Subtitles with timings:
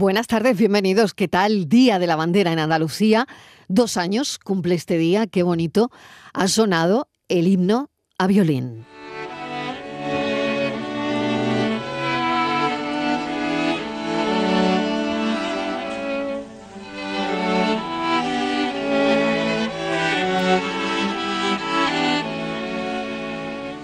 [0.00, 1.12] Buenas tardes, bienvenidos.
[1.12, 1.68] ¿Qué tal?
[1.68, 3.26] Día de la Bandera en Andalucía.
[3.66, 5.90] Dos años cumple este día, qué bonito.
[6.32, 8.86] Ha sonado el himno a violín.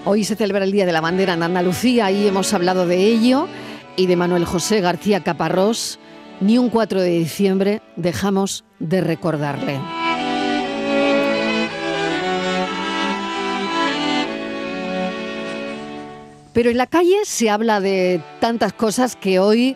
[0.05, 3.49] Hoy se celebra el Día de la Bandera en Andalucía y hemos hablado de ello
[3.97, 5.99] y de Manuel José García Caparrós.
[6.41, 9.79] Ni un 4 de diciembre dejamos de recordarle.
[16.53, 19.75] Pero en la calle se habla de tantas cosas que hoy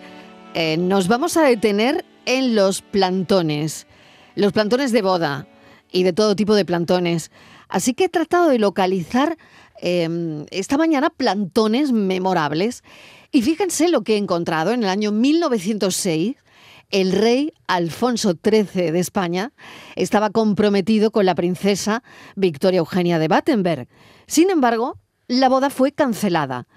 [0.53, 3.87] eh, nos vamos a detener en los plantones,
[4.35, 5.47] los plantones de boda
[5.91, 7.31] y de todo tipo de plantones.
[7.67, 9.37] Así que he tratado de localizar
[9.81, 12.83] Em, esta mañana plantones memorables.
[13.31, 14.71] Y fíjense lo que he encontrado.
[14.71, 16.35] En el año 1906,
[16.89, 19.53] el rey Alfonso XIII de España
[19.95, 22.03] estaba comprometido con la princesa
[22.35, 23.87] Victoria Eugenia de Battenberg.
[24.27, 26.67] Sin embargo, la boda fue cancelada.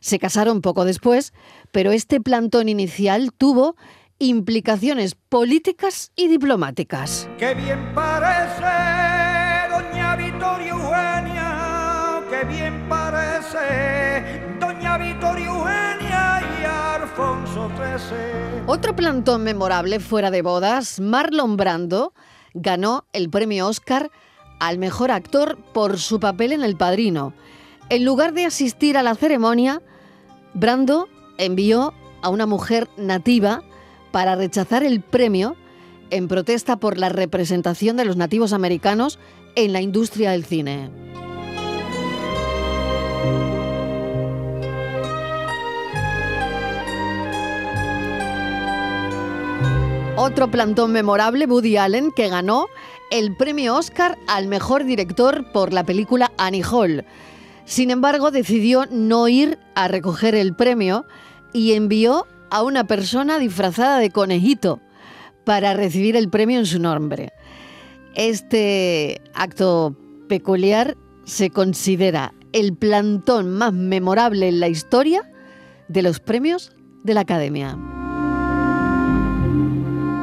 [0.00, 1.32] Se casaron poco después,
[1.72, 3.76] pero este plantón inicial tuvo
[4.18, 7.28] implicaciones políticas y diplomáticas.
[7.38, 8.62] ¡Qué bien parece,
[9.70, 11.60] doña Victoria Eugenia!
[12.44, 16.09] bien parece Doña Victoria Eugenia
[18.66, 22.12] Otro plantón memorable fuera de bodas, Marlon Brando
[22.54, 24.10] ganó el premio Oscar
[24.60, 27.32] al mejor actor por su papel en El Padrino.
[27.88, 29.82] En lugar de asistir a la ceremonia,
[30.54, 33.62] Brando envió a una mujer nativa
[34.12, 35.56] para rechazar el premio
[36.10, 39.18] en protesta por la representación de los nativos americanos
[39.56, 40.90] en la industria del cine.
[50.22, 52.66] Otro plantón memorable, Woody Allen, que ganó
[53.10, 57.06] el premio Oscar al mejor director por la película Annie Hall.
[57.64, 61.06] Sin embargo, decidió no ir a recoger el premio
[61.54, 64.82] y envió a una persona disfrazada de conejito
[65.46, 67.32] para recibir el premio en su nombre.
[68.14, 69.96] Este acto
[70.28, 75.22] peculiar se considera el plantón más memorable en la historia
[75.88, 76.72] de los premios
[77.04, 77.78] de la Academia.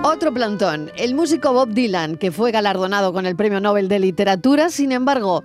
[0.09, 4.69] Otro plantón, el músico Bob Dylan, que fue galardonado con el Premio Nobel de Literatura,
[4.69, 5.43] sin embargo,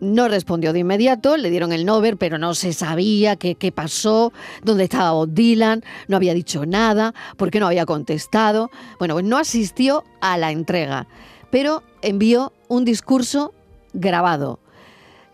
[0.00, 4.32] no respondió de inmediato, le dieron el Nobel, pero no se sabía qué, qué pasó,
[4.64, 8.72] dónde estaba Bob Dylan, no había dicho nada, por qué no había contestado.
[8.98, 11.06] Bueno, pues no asistió a la entrega,
[11.52, 13.54] pero envió un discurso
[13.92, 14.58] grabado.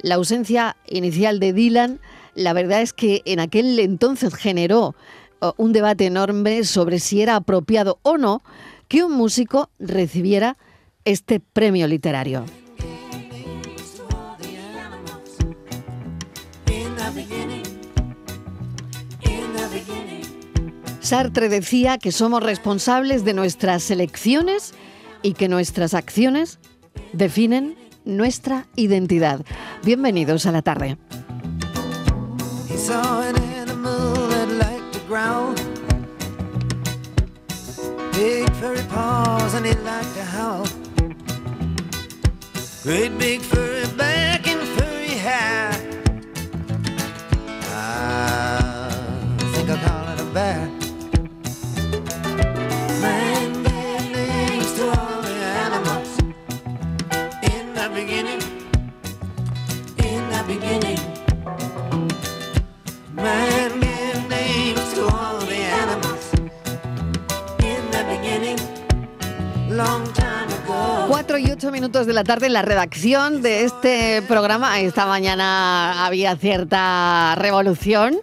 [0.03, 2.01] La ausencia inicial de Dylan,
[2.35, 4.95] la verdad es que en aquel entonces generó
[5.57, 8.43] un debate enorme sobre si era apropiado o no
[8.89, 10.57] que un músico recibiera
[11.05, 12.45] este premio literario.
[21.01, 24.73] Sartre decía que somos responsables de nuestras elecciones
[25.23, 26.59] y que nuestras acciones
[27.13, 29.45] definen nuestra identidad.
[29.85, 30.97] Bienvenidos a la tarde.
[38.93, 40.67] Paws and he liked to howl.
[42.83, 45.71] Great big furry back and furry hair.
[47.75, 50.82] I think I'll call it a bear.
[71.33, 74.79] 4 y 8 minutos de la tarde en la redacción de este programa.
[74.81, 78.19] Esta mañana había cierta revolución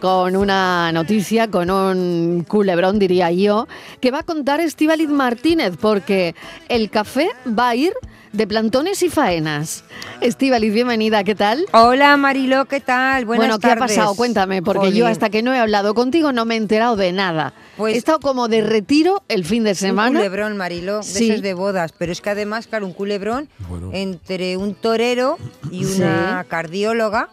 [0.00, 3.68] con una noticia, con un culebrón, diría yo,
[4.00, 6.34] que va a contar Estíbaliz Martínez, porque
[6.70, 7.92] el café va a ir
[8.34, 9.84] de plantones y faenas.
[10.20, 11.66] Estíbaliz, bienvenida, ¿qué tal?
[11.72, 13.24] Hola Marilo, ¿qué tal?
[13.24, 14.14] Buenas bueno, ¿qué ha pasado?
[14.16, 17.54] Cuéntame, porque yo hasta que no he hablado contigo no me he enterado de nada.
[17.76, 20.10] Pues he estado como de retiro el fin de semana.
[20.10, 23.48] Un culebrón, Marilo, de esos de bodas, pero es que además, claro, un culebrón
[23.92, 25.38] entre un torero
[25.70, 27.28] y una cardióloga,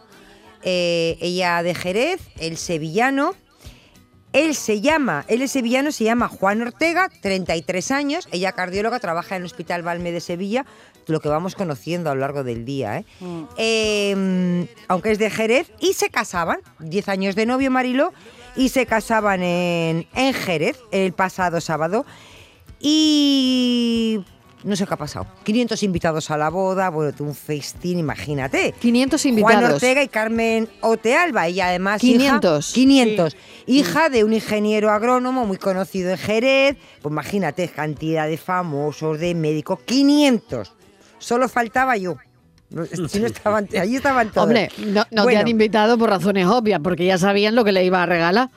[0.62, 3.34] eh, ella de Jerez, el sevillano,
[4.32, 9.36] él se llama, él es sevillano, se llama Juan Ortega, 33 años, ella cardióloga, trabaja
[9.36, 10.64] en el Hospital Valme de Sevilla,
[11.06, 13.04] lo que vamos conociendo a lo largo del día, ¿eh?
[13.20, 13.42] Mm.
[13.56, 18.12] Em, aunque es de Jerez, y se casaban, 10 años de novio Marilo,
[18.56, 22.04] y se casaban en, en Jerez el pasado sábado.
[22.80, 24.20] Y
[24.64, 25.26] no sé qué ha pasado.
[25.44, 28.74] 500 invitados a la boda, bueno, un festín, imagínate.
[28.80, 29.74] 500 Juan invitados.
[29.74, 32.68] Ortega y Carmen Otealba, y además 500.
[32.68, 33.36] hija, 500.
[33.66, 39.34] Hija de un ingeniero agrónomo muy conocido en Jerez, pues imagínate, cantidad de famosos, de
[39.34, 40.72] médicos, 500.
[41.22, 42.16] Solo faltaba yo.
[42.70, 44.46] No, Si no estaban, allí estaban todos.
[44.48, 47.84] Hombre, no, no te han invitado por razones obvias, porque ya sabían lo que le
[47.84, 48.50] iba a regalar.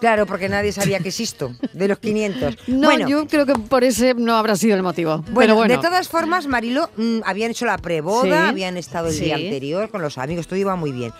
[0.00, 2.56] Claro, porque nadie sabía que existo, de los 500.
[2.66, 5.18] No, bueno, yo creo que por ese no habrá sido el motivo.
[5.18, 9.08] Bueno, Pero bueno, de todas formas, Marilo, mm, habían hecho la preboda, Sí, habían estado
[9.08, 11.12] el día anterior con los amigos, todo iba muy bien.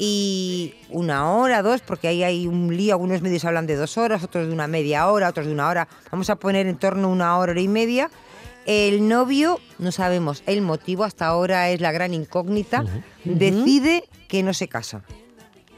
[0.00, 4.22] Y una hora, dos, porque ahí hay un lío, algunos medios hablan de dos horas,
[4.22, 5.88] otros de una media hora, otros de una hora.
[6.12, 8.08] Vamos a poner en torno a una hora, hora y media.
[8.70, 12.84] El novio, no sabemos el motivo, hasta ahora es la gran incógnita,
[13.24, 15.02] decide que no se casa.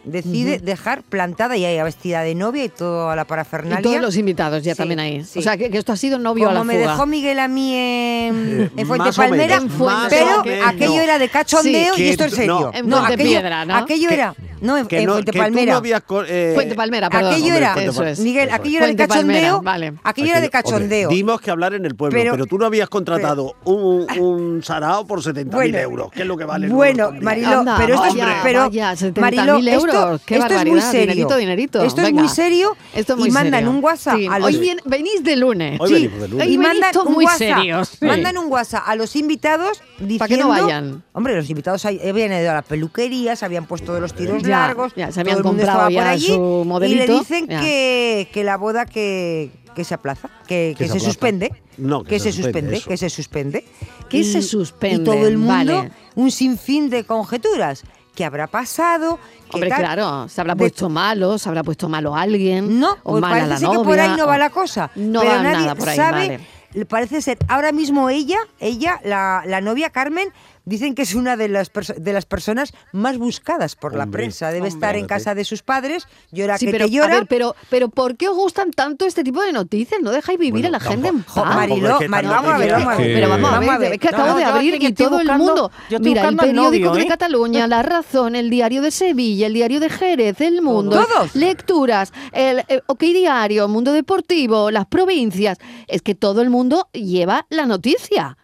[0.03, 3.83] Decide dejar plantada y ella vestida de novia y toda la y parafernalia.
[3.83, 5.23] todos los invitados ya Sí, también ahí.
[5.25, 5.39] sí.
[5.39, 6.83] O sea, que, que esto ha sido novio a la Como fuga.
[6.85, 11.95] me dejó Miguel a mí en, en Fuente Palmera, menos, pero aquello era de cachondeo
[11.95, 12.73] Sí, y esto en serio.
[12.73, 12.79] no.
[12.79, 13.77] En aquello, Piedra, ¿no?
[13.77, 15.73] aquello Que- era, no, en, que en no- Fuente que tú Palmera.
[15.73, 17.33] no habías co- eh, Fuente Palmera, perdón.
[17.33, 18.19] aquello Hombre, era, Fuente Eso es.
[18.21, 19.93] Miguel, Eso aquello era de Palmera, cachondeo, vale.
[20.05, 21.09] aquello era de cachondeo.
[21.11, 25.07] dimos que hablar en el pueblo, pero, Pero- tú no habías contratado un, un sarao
[25.07, 26.69] por 70.000 Bueno, euros, que es lo que vale.
[26.69, 30.81] Bueno, Anda, pero esto vaya, es, pero vaya, 70.000 Marilo, esto, qué esto es muy
[30.81, 31.01] serio.
[31.01, 31.83] dinerito, dinerito.
[31.83, 34.77] Esto es muy serio Esto es muy y mandan un WhatsApp Sí, a los Hoy
[34.85, 35.81] venís de lunes.
[35.81, 36.49] Hoy Sí, venimos de lunes.
[36.49, 40.49] Y mandan un muy WhatsApp, mandan un WhatsApp a los invitados diciendo Pa' que no
[40.49, 41.03] vayan.
[41.13, 44.93] Hombre, los invitados habían ido a las peluquerías, habían puesto de los tiros Ya, largos,
[44.95, 48.29] ya, se habían todo el mundo comprado estaba por allí su y le dicen que,
[48.33, 51.05] que la boda que, que se aplaza, que, Que que se se, aplaza.
[51.11, 52.89] suspende, No, que, se suspende, eso.
[52.89, 53.65] que se suspende.
[54.09, 55.93] Que Y- se suspende, Y todo el mundo, vale.
[56.17, 57.85] un sinfín de conjeturas.
[58.15, 59.19] ¿Qué habrá pasado?
[59.49, 59.79] ¿Qué Hombre, tal?
[59.79, 62.79] claro, se habrá De- puesto malo, se habrá puesto malo alguien.
[62.81, 63.79] No, o pues mala parece la ser novia.
[63.81, 64.91] que por ahí no va la cosa.
[64.97, 66.29] No pero va nadie nada por ahí, sabe.
[66.29, 66.41] vale.
[66.75, 70.29] le Parece ser, ahora mismo ella, ella, la, la novia Carmen,
[70.65, 74.19] dicen que es una de las, perso- de las personas más buscadas por la Hombre,
[74.25, 74.47] prensa.
[74.49, 74.69] Debe hombre.
[74.69, 77.15] estar en casa de sus padres, llora Sí, que pero, te llora.
[77.15, 80.01] a ver, pero, pero ¿por qué os gustan tanto este tipo de noticias?
[80.03, 81.37] ¿No dejáis vivir Bueno, a la gente en paz?
[81.55, 83.15] Marilo, vamos a ver, vamos a ver.
[83.15, 85.71] Pero vamos a ver, es que acabo No, de abrir y todo el mundo.
[86.01, 87.07] Mira, el periódico novio, de ¿eh?
[87.09, 91.35] Cataluña, La Razón, el diario de Sevilla, el diario de Jerez, El Mundo, ¿Todos?
[91.35, 95.59] lecturas, el eh, OK Diario, Mundo Deportivo, las provincias.
[95.89, 98.37] Es que todo el mundo lleva la noticia.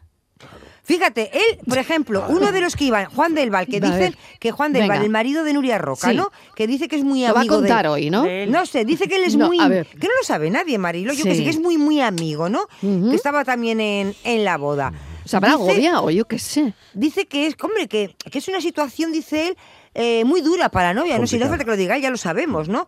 [0.87, 4.53] Fíjate, él, por ejemplo, uno de los que iban, Juan del Val, que dicen que
[4.53, 6.17] Juan del Val, el marido de Nuria Roca, Sí.
[6.17, 6.31] ¿no?
[6.55, 8.25] Que dice que es muy Lo va a amigo de- contar hoy, ¿no?
[8.47, 9.59] No sé, dice que él es No, muy.
[9.61, 9.88] a ver.
[9.88, 11.12] Que no lo sabe nadie, Marilo.
[11.12, 11.38] Yo que Sí.
[11.38, 12.69] sé que es muy, muy amigo, ¿no?
[12.81, 14.93] Que estaba también en, en la boda.
[15.25, 16.09] ¿Se habrá agobiado?
[16.11, 16.73] Yo qué sé.
[16.94, 19.56] Dice que es, hombre, que, que es una situación, dice él,
[19.94, 21.19] eh, muy dura para la novia.
[21.19, 22.87] No sé, no hace falta que lo diga, ya lo sabemos, ¿no?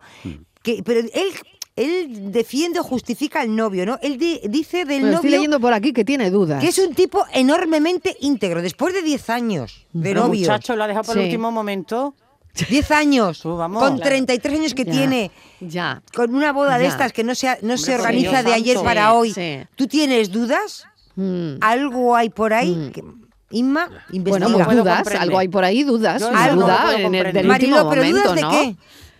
[0.63, 1.11] Que, pero él,
[1.79, 3.97] él defiende o justifica al novio, ¿no?
[4.01, 6.61] Él di- dice del Bueno, estoy novio leyendo por aquí que tiene dudas.
[6.61, 8.61] que es un tipo enormemente íntegro.
[8.61, 10.41] Después de 10 años de Pero novio.
[10.41, 11.19] muchacho, lo ha dejado por Sí.
[11.21, 12.13] el último momento.
[12.69, 13.39] 10 años.
[13.41, 13.81] Tú, vamos.
[13.81, 14.09] con Claro.
[14.09, 15.31] 33 años que Ya, tiene.
[15.61, 16.01] Ya.
[16.13, 19.11] Con una boda de estas que no se, no se organiza Dios de ayer para
[19.11, 19.33] Sí, hoy.
[19.33, 19.59] sí.
[19.75, 20.85] ¿Tú tienes dudas?
[21.15, 21.55] Mm.
[21.61, 22.91] ¿Algo hay por ahí?
[22.93, 23.03] que-
[23.51, 24.47] Inma, investiga.
[24.47, 27.47] Bueno, pues dudas, algo hay por ahí, dudas, Yo no duda puedo en el del
[27.47, 28.51] Marilo, último pero momento, ¿dudas de ¿no?
[28.51, 28.75] qué?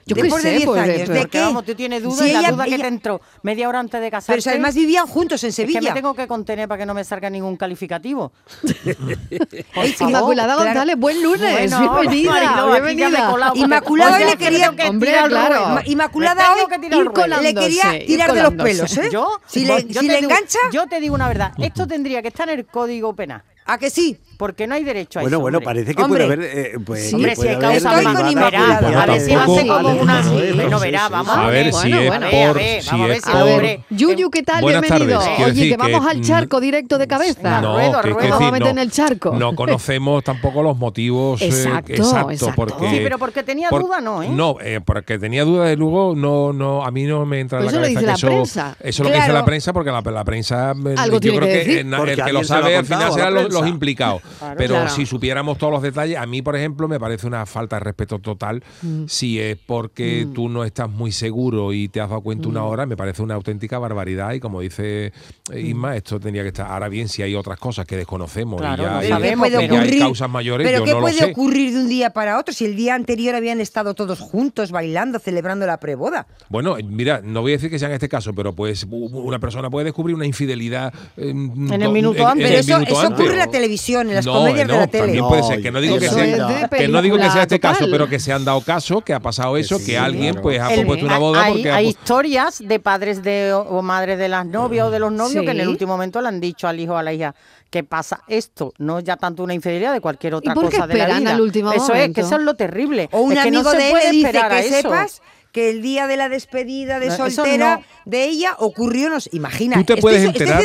[0.10, 1.40] Yo qué Después de sé, 10 pues, años, ¿de qué?
[1.40, 3.80] vamos, tú tienes dudas Si y la ella- duda que ella- te entró media hora
[3.80, 4.32] antes de casarte.
[4.34, 5.82] Pero si además vivían juntos en es que Sevilla.
[5.82, 8.32] me tengo que contener para que no me salga ningún calificativo.
[8.64, 10.10] Por Ay, favor.
[10.10, 10.70] Inmaculada claro.
[10.70, 13.30] González, buen lunes, Bueno, bienvenida, he bienvenida.
[13.32, 15.80] colado Inmaculada hoy le que quería- que Hombre, claro.
[15.86, 19.10] Inmaculada hoy que le quería tirar de los pelos, ¿eh?
[19.12, 19.78] Yo, si le,
[20.18, 21.54] engancha, Yo te digo una verdad.
[21.60, 23.44] Esto tendría que estar en el código penal.
[23.66, 24.18] ¿a que sí?
[24.40, 25.42] Porque no hay derecho a Bueno, eso.
[25.42, 25.66] bueno, hombre.
[25.66, 26.26] parece que Hombre.
[26.28, 26.58] puede haber.
[26.58, 27.16] eh, pues, Sí.
[27.16, 28.80] Hombre, si puede hay haber causa Estoy con más, Inmaculada.
[28.80, 30.22] verá, a ver si va a ser como una...
[30.22, 31.72] Bueno, sí, verá, vamos a A ver.
[31.72, 33.84] Bueno, si es bueno, por- a ver, si si hombre...
[33.90, 34.62] Yuyu, ¿qué tal?
[34.62, 35.20] Buenas Bienvenido.
[35.46, 37.60] Oye, que vamos al charco directo de cabeza.
[37.60, 38.16] No, No, ruedo, ruedo.
[38.18, 39.34] Vamos a decir, meter no, en el charco.
[39.38, 42.74] no conocemos tampoco los motivos eh, Exacto, exactos.
[42.92, 44.30] Sí, pero porque tenía duda, ¿no, eh?
[44.30, 47.66] No, eh, porque tenía duda, de luego, no, no, a mí no me entra en
[47.66, 48.78] Pues la eso lo cabeza dice que la eso, prensa.
[48.80, 51.80] eso es lo que dice la prensa, porque la, prensa, eh, Algo yo creo que
[51.80, 54.20] eh, el que lo sabe al final serán los, prensa.
[54.58, 54.90] Pero Claro.
[54.90, 58.20] si supiéramos todos los detalles, a mí, por ejemplo, me parece una falta de respeto
[58.20, 59.04] total Mm.
[59.08, 62.86] si es porque tú no estás muy seguro y te has dado cuenta una hora,
[62.86, 65.12] me parece una auténtica barbaridad y como dice
[65.52, 66.72] eh, Isma, esto tendría que estar.
[66.72, 69.24] Ahora bien, si hay otras cosas que desconocemos Claro, y ya no hay- Pero ¿qué
[69.24, 71.26] sabemos, puede pero- y hay causas mayores, ¿Pero yo qué no lo puede sé.
[71.32, 75.20] ocurrir de un día para otro si el día anterior habían estado todos juntos bailando,
[75.20, 76.28] celebrando la preboda?
[76.50, 79.70] Bueno, mira, no voy a decir que sea en este caso, pero pues una persona
[79.70, 82.46] puede descubrir una infidelidad eh, el do- minuto antes.
[82.48, 83.20] Pero el eso, minuto eso antes.
[83.20, 85.04] ocurre en la televisión, en las no, comedias no, de la tele.
[85.06, 85.62] también puede ser.
[85.62, 88.20] Que no digo que sea, es que no digo que sea este caso, pero que
[88.20, 90.42] se han dado caso, que ha pasado eso, sí, que alguien claro.
[90.42, 94.18] pues ha propuesto una boda hay, porque ha hay historias de padres de o- madres
[94.20, 96.68] de las novias o de los novios que en el último momento le han dicho
[96.68, 97.36] al hijo o a la hija
[97.70, 100.98] que pasa esto, no ya tanto una infidelidad de cualquier otra por qué cosa de
[100.98, 101.32] la vida.
[101.32, 102.16] al último eso es, momento?
[102.16, 103.10] que eso es lo terrible.
[103.12, 104.76] O un es que no amigo se de él puede dice a que eso.
[104.82, 105.22] sepas
[105.52, 107.84] que el día de la despedida de No, soltera no.
[108.06, 109.76] de ella ocurrió, nos imagina.
[109.78, 110.64] Tú te estoy- puedes estoy enterar-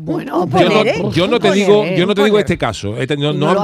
[0.00, 1.02] Bueno, yo no, poner, ¿eh?
[1.12, 1.96] yo no Un te digo, ¿eh?
[1.98, 2.96] yo no te digo este caso.
[2.96, 3.60] Este- no, ¿Y no no lo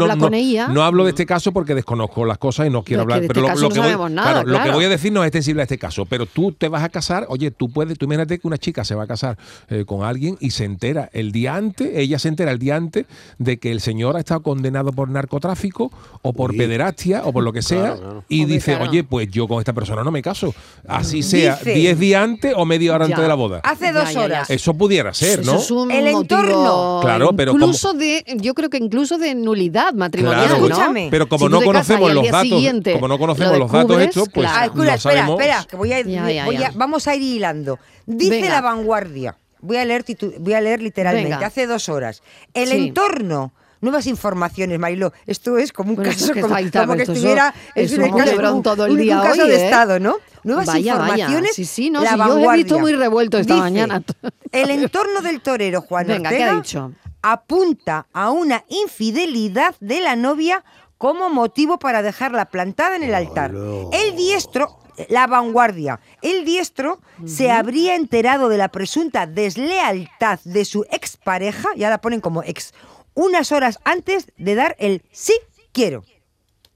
[0.82, 3.22] hablo, no de este caso porque desconozco las cosas y no quiero hablar.
[3.28, 4.72] pero lo, que voy, sabemos nada, claro, lo que claro.
[4.76, 6.04] voy a decir no es extensible a este caso.
[6.06, 8.94] Pero tú te vas a casar, oye, tú puedes, tú imagínate que una chica se
[8.94, 9.38] va a casar
[9.68, 13.06] eh, con alguien y se entera el día antes, ella se entera el día antes
[13.38, 15.90] de que el señor ha estado condenado por narcotráfico
[16.22, 16.58] o por Uy.
[16.58, 18.24] pederastia o por lo que sea Claro, claro.
[18.28, 18.90] y Hombre, dice, claro.
[18.90, 20.54] oye, pues yo con esta persona no me caso.
[20.88, 23.14] Así sea, Dice- 10 días antes o media hora Ya.
[23.14, 23.60] antes de la boda.
[23.64, 24.20] Hace Ya, dos ya, ya.
[24.24, 24.50] horas.
[24.50, 25.58] Eso pudiera ser, Eso ¿no?
[25.58, 27.00] es un El entorno.
[27.02, 30.66] Claro, pero como- incluso de, yo creo que incluso de nulidad matrimonial, Claro, ¿no?
[30.66, 31.08] Escúchame.
[31.10, 34.28] Pero como Si no conocemos los datos, siguiente como no conocemos lo los datos estos,
[34.28, 34.58] pues claro.
[34.60, 35.40] Ah, escucha, no espera, sabemos.
[35.40, 37.78] espera, que voy a, Ya, ya, voy a- vamos a ir hilando.
[38.06, 38.48] Dice Venga.
[38.48, 41.46] la vanguardia, voy a leer, titu- voy a leer literalmente, Venga.
[41.46, 42.22] hace dos horas.
[42.52, 42.76] El Sí.
[42.76, 43.52] entorno.
[43.80, 45.12] Nuevas informaciones, Marilo.
[45.26, 48.04] Esto es como un Bueno, caso, es que como, como que estuviera es es un
[48.04, 49.64] un caso- todo el un- día un caso hoy, de ¿eh?
[49.66, 50.16] Estado, ¿no?
[50.44, 51.12] Nuevas Vaya, vaya.
[51.14, 51.54] informaciones.
[51.54, 52.64] Sí, sí, no, la sí, yo he vanguardia.
[52.64, 54.02] visto muy revuelto esta Dice, mañana.
[54.52, 56.92] El entorno del torero Juan Venga, ¿qué Ortega ha dicho?
[57.22, 60.64] apunta a una infidelidad de la novia
[60.98, 63.52] como motivo para dejarla plantada en el altar.
[63.52, 63.90] no.
[63.92, 70.84] El diestro, la vanguardia, el diestro se habría enterado de la presunta deslealtad de su
[70.90, 72.72] expareja, ya la ponen como ex,
[73.14, 75.34] unas horas antes de dar el sí
[75.72, 76.04] quiero.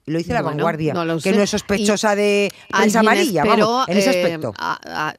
[0.08, 1.32] Lo dice la vanguardia, no lo que sé.
[1.36, 4.54] no es sospechosa de prensa amarilla, esperó, vamos, en ese eh, aspecto.
[4.58, 5.14] a- a-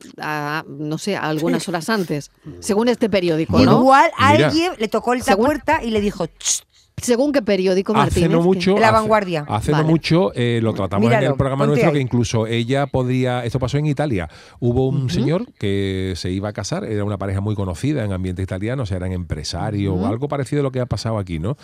[0.60, 3.80] a- no sé, algunas horas antes, según este periódico, ¿no?
[3.80, 4.48] Igual Mira.
[4.48, 6.64] alguien le tocó la Según- puerta y le dijo, "Ch,
[7.02, 8.30] Según qué periódico, Hace Martínez.
[8.32, 8.78] no que- mucho.
[8.78, 9.46] La hace- vanguardia.
[9.48, 9.84] Hace Vale.
[9.84, 11.94] no mucho eh, lo tratamos en el programa nuestro ahí.
[11.96, 13.44] que incluso ella podría.
[13.46, 14.30] Esto pasó en Italia.
[14.60, 18.42] Hubo un señor que se iba a casar, era una pareja muy conocida en ambiente
[18.42, 21.58] italiano, o sea, eran empresarios o algo parecido a lo que ha pasado aquí, ¿no?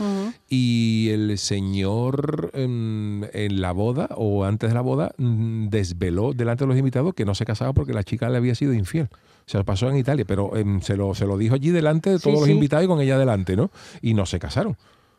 [0.50, 6.64] Y el señor en, en la boda o antes de la boda mm, desveló delante
[6.64, 9.10] de los invitados que no se casaba porque la chica le había sido infiel.
[9.46, 12.18] Se lo pasó en Italia, pero em, se, lo, se lo dijo allí delante de
[12.18, 12.52] Sí, todos los sí.
[12.54, 13.70] invitados y con ella delante, ¿no?
[14.02, 14.76] Y no se casaron.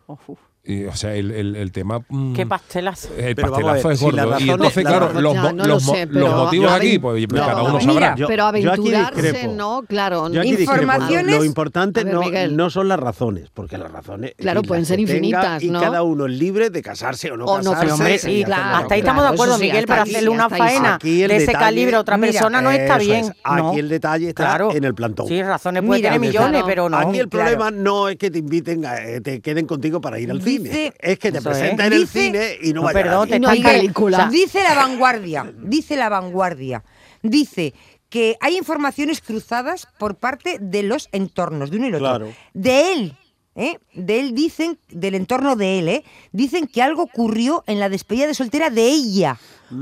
[0.08, 2.00] Uf, uf, Y, o sea, el, el- el tema.
[2.08, 3.08] mm, qué pastelazo.
[3.16, 4.16] el Pero pastelazo ver, es si gordo.
[4.16, 6.36] las y razones- entonces, claro, los, Ya, mo- no lo los mo- sé, los pero-
[6.44, 8.14] motivos aquí, pues no, cada uno mira, sabrá.
[8.16, 10.28] Yo- pero aventurarse, no, claro.
[10.28, 12.56] Lo- Informaciones- Lo, importante ver, no, Miguel.
[12.56, 14.34] no son las razones, porque las razones.
[14.36, 15.80] Claro, pueden ser infinitas, Y ¿no?
[15.80, 17.80] cada uno es libre de casarse o no O no casarse.
[17.88, 20.98] casarse, hombre, y sí, claro, hasta ahí estamos de acuerdo, Miguel, para hacerle una faena
[21.02, 23.32] de ese calibre a otra persona no está bien.
[23.44, 23.72] Aquí no.
[23.74, 24.72] el detalle está Claro.
[24.74, 25.28] en el plantón.
[25.28, 26.96] Sí, razones puede Mira, tener millones, pero no.
[26.98, 30.30] Aquí el problema no es que te inviten, a, eh, te queden contigo para ir
[30.30, 30.92] al Dice- cine.
[30.98, 34.28] Es que te presenten en el cine y no, No, perdón, te están película.
[34.30, 36.82] Dice la vanguardia, dice la vanguardia,
[37.22, 37.74] dice
[38.08, 41.98] que hay informaciones cruzadas por parte de los entornos, de uno y otro.
[42.00, 42.32] Claro.
[42.54, 43.16] De él,
[43.56, 43.78] ¿eh?
[43.94, 46.04] de él dicen, del entorno de él, ¿eh?
[46.32, 49.38] dicen que algo ocurrió en la despedida de soltera de ella,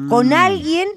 [0.09, 0.33] con Mm.
[0.33, 0.89] alguien,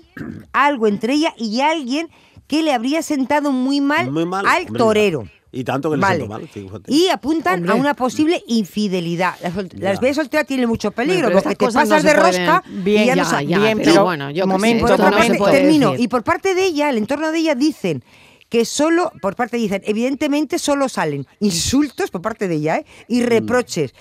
[0.54, 2.10] algo entre ella y alguien
[2.48, 5.30] que le habría sentado muy mal, Muy mal, al hombre, torero.
[5.52, 6.28] Y tanto que le Vale.
[6.28, 6.94] mal, fíjate.
[6.94, 7.72] Y apuntan Hombre.
[7.72, 9.36] a una posible infidelidad.
[9.42, 9.90] La, sol- la Ya.
[9.92, 13.04] despedida de soltera tiene mucho peligro, Bueno, porque te no pasas de pueden- rosca Bien,
[13.04, 15.18] y ya, ya, no sa- ya, bien, pero pero bueno, yo momento, por otra no
[15.18, 15.92] parte, termino.
[15.92, 16.04] decir.
[16.06, 18.04] Y por parte de ella, el entorno de ella dicen
[18.50, 22.86] que solo, por parte dicen, evidentemente solo salen insultos por parte de ella, ¿eh?
[23.08, 23.94] y reproches,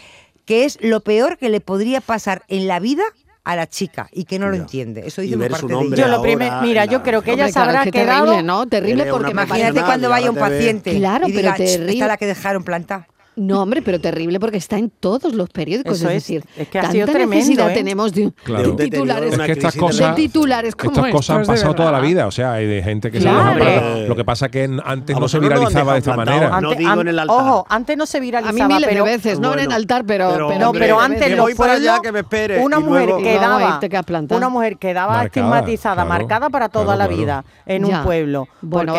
[0.45, 3.03] que es lo peor que le podría pasar en la vida
[3.47, 5.05] a la chica y que no lo entiende.
[5.07, 5.97] Eso dice por ver parte de ella.
[5.97, 8.25] Yo lo primer- mira, yo creo que ella se claro, habrá qué quedado.
[8.25, 8.67] terrible, ¿no?
[8.67, 9.45] Terrible porque una.
[9.45, 11.93] Imagínate cuando vaya un paciente Claro, y pero diga, "Ch, terrible".
[11.93, 13.07] esta es la que dejaron plantar.
[13.37, 15.99] No, hombre, pero terrible porque está en todos los periódicos.
[15.99, 17.75] Eso es es, decir, es que ha tanta sido tremendo, necesidad ¿eh?
[17.75, 18.73] tenemos de, Claro.
[18.73, 22.01] de titulares, Es que estas cosas, de titulares como estas cosas han pasado toda la
[22.01, 22.27] vida.
[22.27, 23.43] O sea, hay de gente que Claro.
[23.43, 24.09] se Hombre.
[24.09, 26.39] Lo que pasa es que antes A no se no viralizaba de esta plantado.
[26.41, 26.61] manera.
[26.63, 27.37] No digo en el altar.
[27.37, 30.05] Ojo, antes no se A viralizaba, mí miles pero, de veces, no en el altar,
[30.07, 30.31] pero...
[30.33, 33.05] pero- pero No, Hombre, pero antes que voy para allá, que me espere, una mujer
[33.05, 34.39] luego- quedaba, No, que plantar.
[34.39, 36.09] una mujer quedaba Marcada, estigmatizada, claro.
[36.09, 38.49] marcada para toda Claro, la vida en un pueblo.
[38.63, 38.95] Bueno,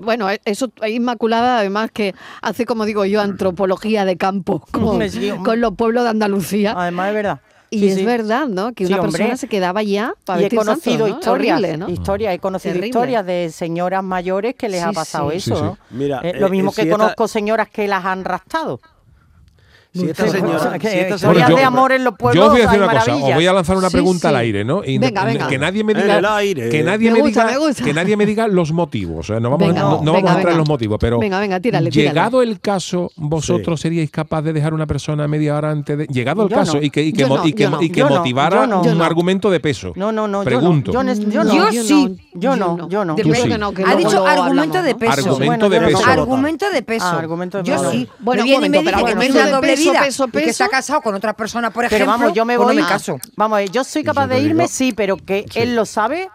[0.00, 3.51] bueno, eso Inmaculada además que hace como digo yo antropología
[4.04, 5.44] de campo con, Sí, hombre.
[5.44, 7.40] con los pueblos de Andalucía además es verdad.
[7.70, 8.04] y Sí, es sí.
[8.04, 8.72] verdad, ¿no?
[8.72, 9.18] Que Sí, una hombre.
[9.18, 11.14] persona se quedaba ya para y he conocido santos, ¿no?
[11.18, 11.88] historias, Horrible, ¿no?
[11.88, 12.86] historias, he conocido Terrible.
[12.88, 15.36] historias de señoras mayores que les Sí, ha pasado sí.
[15.38, 15.62] eso, Sí, sí.
[15.64, 15.78] ¿no?
[15.90, 18.80] Mira, Eh, lo mismo eh, que si esta- conozco señoras que las han raptado.
[19.94, 22.52] Si esta Sí, señora, si esta señora- yo- de amor en los pueblos Yo os
[22.52, 24.40] voy a decir una cosa, os voy a lanzar una Sí, pregunta al sí.
[24.40, 24.82] aire, ¿no?
[24.82, 25.46] Y Venga, venga.
[25.48, 26.70] Que nadie me diga el aire.
[26.70, 29.58] que nadie Me me, gusta, diga me que nadie me diga los motivos, no vamos,
[29.68, 30.50] Venga, no, no venga, vamos a entrar venga.
[30.52, 32.08] en los motivos, pero Venga, venga, tírale, tírale.
[32.08, 36.06] llegado el caso, vosotros seríais capaz de dejar a una persona media hora antes de
[36.06, 36.82] llegado el Yo caso no.
[36.82, 37.82] y que y que, mo- no, y que, no.
[37.82, 38.80] y que no, motivara no.
[38.80, 39.04] un no.
[39.04, 39.92] argumento de peso.
[39.94, 40.90] No, no, no, Pregunto.
[40.90, 41.12] yo no.
[41.14, 41.70] No, no.
[41.72, 42.16] Sí.
[42.34, 43.16] no, Yo no, yo no.
[43.16, 43.48] Sí.
[43.58, 44.98] no, Ha dicho argumento de ¿no?
[44.98, 45.12] peso.
[45.12, 46.06] Argumento Bueno, de no peso.
[46.10, 47.04] Argumento de peso.
[47.06, 48.08] Ah, yo sí.
[48.20, 50.50] Bueno, viene y me dice que argumento tiene una doble vida peso, y que peso.
[50.50, 52.18] está casado con otra persona, por Pero ejemplo.
[52.18, 52.74] vamos, yo me voy.
[52.76, 53.18] No me caso.
[53.36, 55.84] Vamos, a ver, yo soy capaz yo de irme, digo- sí, pero que él lo
[55.86, 56.28] sabe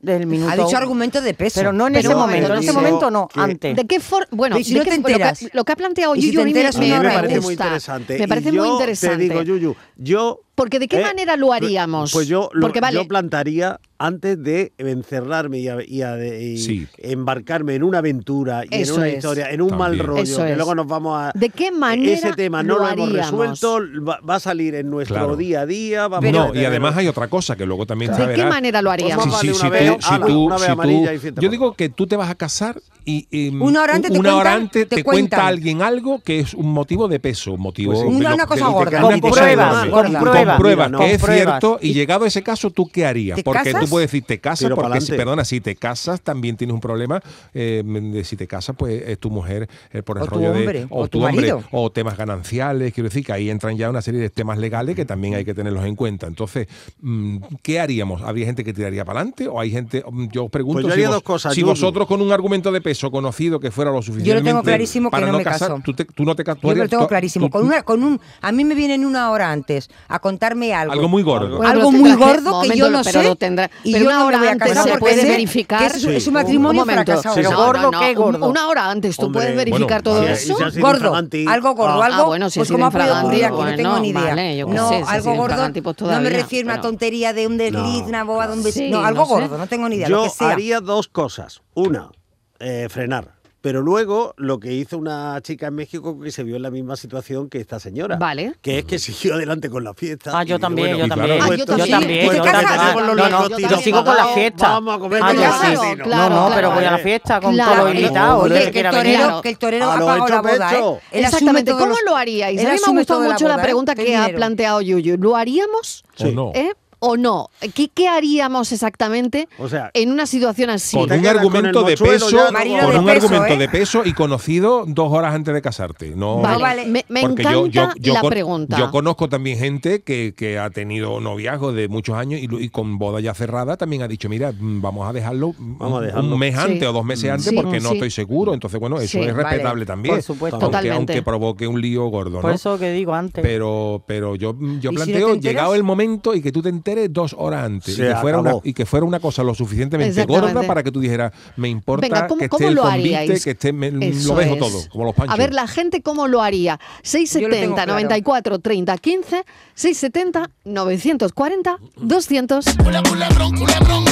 [0.00, 0.50] desde el minuto.
[0.52, 1.58] Ha dicho argumento de peso.
[1.60, 2.52] Pero no en Pero ese momento.
[2.54, 3.76] En ese momento no, que- antes.
[3.76, 4.26] ¿De qué forma?
[4.30, 5.40] Bueno, Y si ¿de no qué- te lo que- enteras.
[5.52, 7.64] Lo, que, ha planteado Y si Yuyu mí me, enteras me me parece muy gusta.
[7.64, 8.18] interesante.
[8.18, 9.16] Me Y parece muy yo interesante.
[9.16, 10.40] Te digo, Yuyu, yo.
[10.56, 12.10] Porque ¿de qué eh, manera lo haríamos?
[12.12, 16.58] Pues yo, lo- Porque vale, yo plantaría antes de encerrarme y, a- y a- y
[16.58, 16.86] Sí.
[16.98, 19.16] embarcarme en una aventura y Eso en una es.
[19.16, 20.56] historia, en un mal rollo, Eso que es.
[20.56, 21.32] luego nos vamos a.
[21.34, 24.88] ¿de qué manera Ese tema no lo, lo, hemos resuelto, va, va a salir en
[24.90, 25.36] nuestro Claro.
[25.36, 26.08] día a día.
[26.08, 28.80] Vamos no, a y además hay otra cosa que luego también ¿De está qué manera
[28.82, 29.24] lo Pues haríamos?
[29.40, 29.58] Sí, sí, una
[30.00, 33.82] si tú- si si yo digo que tú te vas a casar y, y, Una
[33.82, 36.72] hora antes te una hora cuentan- antes te te, cuenta alguien algo que es un
[36.72, 38.10] motivo de peso, un motivo Pues sí.
[38.10, 38.90] de Una- lo- cosa de- de- gorda.
[38.90, 39.90] de- Con una cosa pruebas, enorme.
[39.90, 40.18] con Gorda.
[40.46, 43.36] Mira, que es cierto, y llegado a ese caso, ¿tú qué harías?
[43.36, 43.80] ¿Te Porque casas?
[43.84, 46.80] tú puedes decir, te casas, Tiro porque si, perdona, si te casas también tienes un
[46.80, 47.20] problema
[47.54, 50.52] eh, de si te casas, pues es tu mujer eh, por el O tu rollo
[50.52, 50.86] hombre, de.
[50.90, 51.64] o tu hombre, marido.
[51.72, 55.04] o temas gananciales, quiero decir que ahí entran ya una serie de temas legales que
[55.04, 56.26] también hay que tenerlos en cuenta.
[56.26, 56.66] Entonces,
[57.00, 58.22] mm, ¿qué haríamos?
[58.22, 59.48] ¿Habría gente que tiraría para adelante?
[59.48, 61.60] ¿O hay gente, mm, yo os pregunto, Pues yo si, haría vos- dos cosas, si
[61.60, 61.70] Yuyu.
[61.72, 64.62] vosotros con un argumento de peso conocido que fuera lo suficientemente.
[64.62, 65.82] clarísimo que no me casar, caso.
[65.84, 66.62] Tú, te- tú no te casas.
[66.62, 67.50] Yo lo tengo clarísimo.
[67.50, 70.92] Con una, con un, a mí me vienen una hora antes a contarme algo.
[70.92, 71.56] Algo muy gordo.
[71.56, 73.28] Bueno, algo pero muy gordo que yo no pero sé.
[73.28, 75.80] lo tendrá- y pero yo una no hora voy a casar se puede verificar.
[75.92, 76.14] que es, Sí.
[76.14, 77.34] es un matrimonio Un fracasado.
[77.34, 78.48] Pero No, gordo, no, no, ¿qué gordo?
[78.48, 80.56] Una hora antes, ¿tú Hombre, puedes verificar bueno, todo si- eso?
[80.80, 82.22] Gordo, algo gordo, Ah, algo.
[82.22, 84.20] ah, bueno, si pues como ha podido ocurrir aquí, no tengo ni idea.
[84.24, 85.56] vale, yo qué no, sé, algo gordo.
[85.82, 88.58] pues no me refiero a una pero- tontería de un desliz, una boda, de un
[88.60, 89.00] Sí, besito.
[89.00, 90.08] No, algo gordo, no tengo ni idea.
[90.08, 91.62] Yo haría dos cosas.
[91.74, 92.10] Una,
[92.58, 93.35] eh, frenar.
[93.66, 96.94] Pero luego lo que hizo una chica en México que se vio en la misma
[96.94, 98.14] situación que esta señora.
[98.14, 98.52] Vale.
[98.62, 100.30] Que es que siguió adelante con la fiesta.
[100.38, 101.42] Ah, yo también, bueno, yo claro, también.
[101.42, 101.88] Ah, yo pues, también.
[101.88, 102.62] Yo también, ¿Tú te yo casas?
[102.76, 103.06] también.
[103.08, 104.68] Los No, no, yo tiros sigo con la fiesta.
[104.68, 105.66] Vamos a comer Ah, con yo los sí.
[105.66, 106.52] Claro, no, no, claro.
[106.54, 108.44] pero voy a la fiesta con Claro, todos los el- invitados.
[108.44, 110.72] Oye, que el torero, que el torero ha pagado la boda.
[110.72, 111.00] ¿eh?
[111.10, 112.60] Exactamente, todos ¿cómo lo haríais?
[112.60, 113.62] A mí me ha gustado mucho la ¿eh?
[113.62, 115.16] pregunta que ha planteado Yuyu.
[115.18, 116.04] ¿Lo haríamos?
[116.20, 116.52] ¿O no?
[116.54, 116.70] ¿Eh?
[116.98, 117.50] ¿O no?
[117.74, 120.96] ¿Qué, qué haríamos exactamente O sea, en una situación así?
[120.96, 123.58] Con un con argumento de peso, ya, con de un peso, argumento ¿eh?
[123.58, 126.14] de peso y conocido dos horas antes de casarte.
[126.16, 126.86] No, Vale, vale.
[126.86, 128.78] me, encanta yo, yo, yo la con- pregunta.
[128.78, 133.20] Yo conozco también gente que, que ha tenido noviazgos de muchos años y, con boda
[133.20, 136.32] ya cerrada también ha dicho, mira, mm, vamos a dejarlo, mm, Vamos a dejarlo.
[136.32, 136.60] un mes Sí.
[136.60, 138.54] antes o dos meses antes Sí, porque no estoy seguro.
[138.54, 139.48] Entonces, bueno, eso Sí, es vale.
[139.50, 140.14] respetable también.
[140.14, 140.56] Por supuesto.
[140.56, 141.12] Aunque, Totalmente.
[141.12, 142.54] aunque provoque un lío gordo, Por ¿no?
[142.56, 143.42] eso que digo antes.
[143.42, 146.70] Pero, pero yo, yo ¿Y si no planteo, llegado el momento y que tú te
[146.86, 147.96] enteres dos horas antes.
[147.96, 148.62] Se y, que fuera una, acabó.
[148.64, 152.26] y que fuera una cosa lo suficientemente gorda para que tú dijeras, me importa Venga,
[152.28, 153.98] ¿cómo, que cómo esté el lo convite, que esté, me- lo
[154.36, 154.58] dejo es.
[154.58, 155.34] todo, como los panchos.
[155.34, 156.78] A ver, la gente cómo lo haría.
[156.78, 157.92] Yo lo tengo 670 claro.
[157.92, 159.44] 94 30 15,
[159.74, 162.64] 670 940 200.
[162.82, 164.04] Cule, culebrón, culebrón.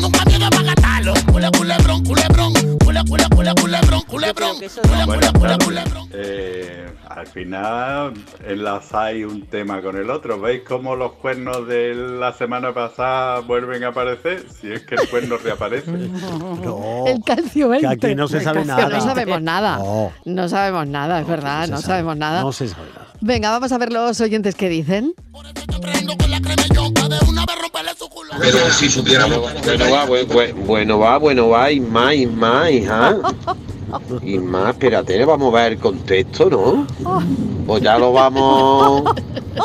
[0.00, 1.14] Nunca viene para gastarlo.
[1.32, 2.52] Cule, culebrón, culebrón.
[2.78, 4.56] Cule, cule, cule, culebrón, culebrón.
[4.56, 5.64] Cule, cule, Buenas cule, tardes.
[5.64, 6.08] culebrón.
[7.08, 8.12] Al final
[8.46, 10.38] enlazáis un tema con el otro.
[10.40, 14.44] ¿Veis cómo los cuernos de la semana pasada vuelven a aparecer?
[14.50, 15.90] Si es que el cuerno reaparece.
[16.62, 17.04] no.
[17.06, 17.86] El calcio 20.
[17.98, 18.88] Que aquí no se sabe nada.
[18.90, 19.78] No sabemos nada.
[19.78, 20.12] No.
[20.26, 21.86] No sabemos nada, es verdad, se no sabe.
[21.86, 22.42] sabemos nada.
[22.42, 23.06] No se sabe nada.
[23.20, 25.14] Venga, vamos a ver los oyentes que dicen.
[28.40, 29.38] Pero si supiéramos.
[29.64, 33.16] Bueno va, bu- bu- bueno va, bueno va, y más, y más, hija.
[34.22, 36.86] Y más, espérate, vamos a ver el contexto, ¿no?
[37.66, 39.04] Pues ya lo vamos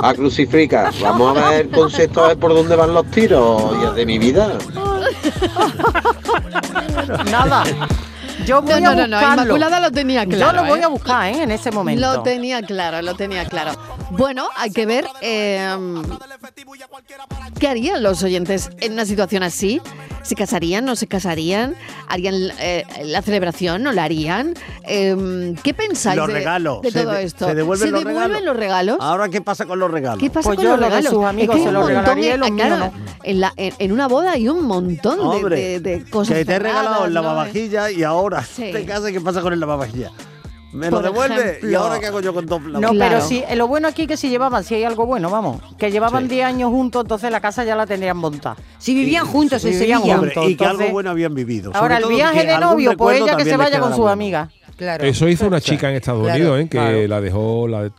[0.01, 0.93] a crucificar.
[1.01, 4.17] Vamos a ver el concepto, a ver por dónde van los tiros y de mi
[4.19, 4.57] vida.
[7.31, 7.63] Nada.
[8.45, 9.33] Yo voy No, a no, no, no.
[9.33, 10.57] Inmaculada lo tenía claro.
[10.57, 10.83] Yo lo voy ¿eh?
[10.83, 11.43] a buscar, ¿eh?
[11.43, 12.01] En ese momento.
[12.01, 13.71] Lo tenía claro, lo tenía claro.
[14.11, 15.75] Bueno, hay que ver eh,
[17.59, 19.81] qué harían los oyentes en una situación así.
[20.23, 20.85] ¿Se casarían?
[20.85, 21.75] ¿No se casarían?
[22.07, 23.83] ¿Harían eh, la celebración?
[23.83, 24.53] ¿No la harían?
[24.87, 26.81] Eh, ¿Qué pensáis Los de, regalos.
[26.81, 27.45] de ¿Se todo de- esto?
[27.45, 28.45] se devuelven los devuelven regalos?
[28.45, 28.97] los regalos?
[29.01, 30.19] Ahora, ¿qué pasa con los regalos?
[30.19, 31.11] ¿Qué pasa Pues con yo los lo de regalos?
[31.13, 34.07] sus amigos Es que se los regalaría de- míos claro, en, la- en- en una
[34.07, 36.37] boda hay un montón de, Hombre, de- de cosas.
[36.37, 37.21] que te he regalado el ¿no?
[37.21, 38.71] lavavajilla y ahora Sí.
[38.71, 40.11] te casas, ¿qué pasa con el lavavajilla?
[40.71, 41.59] ¿Me lo Por devuelve?
[41.61, 42.79] ¿Y ahora qué hago yo con dos No?
[42.79, 42.95] Claro.
[42.97, 45.61] pero sí, eh, lo bueno aquí es que si llevaban, si hay algo bueno, vamos,
[45.77, 46.29] que llevaban Sí.
[46.29, 48.55] 10 años juntos, entonces la casa ya la tendrían montada.
[48.79, 50.01] Si vivían juntos en vivían.
[50.01, 51.71] Hombre, juntos, y que algo bueno habían vivido.
[51.75, 54.13] Ahora, el viaje de novio, pues ella que se vaya con sus bueno.
[54.13, 54.49] amigas.
[54.77, 55.03] Claro.
[55.05, 56.63] Eso hizo una chica en Estados Claro, Unidos, ¿eh?
[56.63, 57.07] que claro.
[57.07, 57.91] la dejó, la-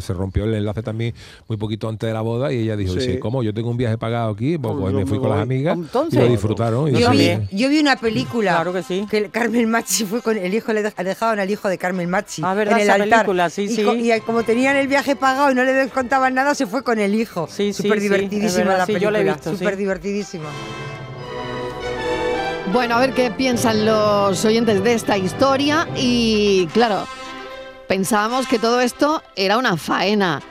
[0.00, 1.14] se rompió el enlace también
[1.48, 3.00] muy poquito antes de la boda y ella dijo, Sí.
[3.00, 3.42] sí, ¿cómo?
[3.42, 6.22] Yo tengo un viaje pagado aquí, pues, Pues me fui con las amigas Entonces- y
[6.22, 6.88] lo disfrutaron.
[6.88, 9.06] y Yo vi, yo vi una película Claro que sí.
[9.10, 12.42] que Carmen Machi fue con el hijo, le dej- dejaban al hijo de Carmen Machi
[12.44, 13.18] Ah, verdad, en el esa altar.
[13.20, 16.66] película, sí, y, y como tenían el viaje pagado y no le descontaban nada, se
[16.66, 17.46] fue con el hijo.
[17.50, 19.10] Sí, sí, Súper sí, divertidísima la sí, yo película.
[19.10, 19.56] la he visto, sí.
[19.58, 20.48] Súper divertidísima.
[22.72, 27.06] Bueno, a ver qué piensan los oyentes de esta historia y claro,
[27.88, 30.42] pensábamos que todo esto era una faena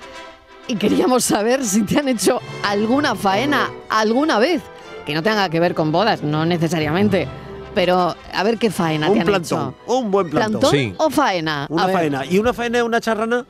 [0.67, 4.61] y queríamos saber si te han hecho alguna faena alguna vez,
[5.05, 7.27] que no tenga que ver con bodas, no necesariamente,
[7.75, 9.93] pero a ver qué faena te Un han plantón, hecho.
[9.93, 10.61] un buen plantón.
[10.61, 10.93] ¿Plantón Sí.
[10.97, 11.67] o faena?
[11.69, 12.25] Una A ver, faena.
[12.25, 13.45] ¿Y una faena es una charrana?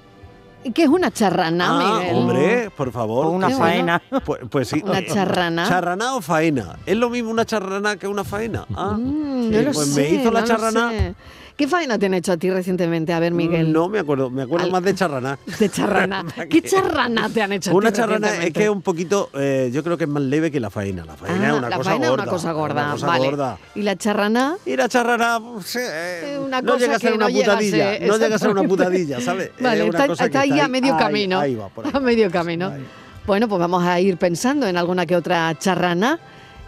[0.66, 2.16] ¿Y ¿Qué es una charrana, ah, Miguel?
[2.16, 3.28] hombre, por favor.
[3.28, 4.02] O una Qué faena.
[4.26, 4.82] Pues, pues sí.
[4.84, 5.68] Una charrana.
[5.68, 6.78] ¿Charrana o faena?
[6.86, 8.66] ¿Es lo mismo una charrana que una faena?
[8.76, 10.90] Ah, Mm, sí, no lo pues sé, me hizo la no lo charrana.
[10.90, 11.16] sé.
[11.58, 13.14] ¿Qué faena te han hecho a ti recientemente?
[13.14, 13.72] A ver, Miguel.
[13.72, 15.40] No me acuerdo, me acuerdo Al- más de charrana.
[15.60, 16.26] De charrana.
[16.50, 19.70] ¿Qué charrana te han hecho a ti Una charrana es que es un poquito, eh,
[19.74, 21.06] yo creo que es más leve que la faena.
[21.06, 22.24] La faena Ah, es una la cosa faena gorda.
[22.24, 23.26] es una cosa gorda, una cosa vale.
[23.26, 23.58] gorda.
[23.74, 24.58] ¿Y la charrana?
[24.66, 28.00] Y la charrana, pues, eh, Eh, una no cosa llega a ser una no putadilla,
[28.06, 29.52] no llega a ser una putadilla, ¿sabes?
[29.62, 31.40] Vale, Es una está, cosa que está ahí a medio ahí, camino.
[31.40, 31.92] Ahí va, por ahí.
[31.94, 32.68] A medio camino.
[32.68, 32.86] Ahí.
[33.26, 36.20] Bueno, pues vamos a ir pensando en alguna que otra charrana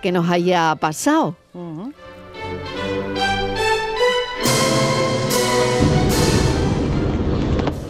[0.02, 1.36] que nos haya pasado.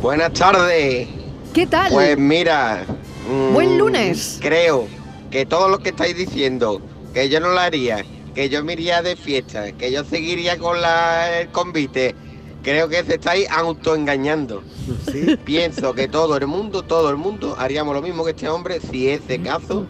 [0.07, 1.05] Buenas tardes.
[1.53, 1.91] ¿Qué tal?
[1.91, 2.85] Pues mira.
[3.29, 4.39] mm, Buen lunes.
[4.41, 4.87] Creo
[5.29, 6.81] que todo lo que estáis diciendo,
[7.13, 10.79] que yo no lo haría, que yo me iría de fiesta, que yo seguiría con
[10.79, 12.15] la, el convite,
[12.63, 14.63] creo que se estáis autoengañando.
[15.11, 15.35] Sí.
[15.43, 19.09] Pienso que todo el mundo, todo el mundo haríamos lo mismo que este hombre si
[19.09, 19.87] ese caso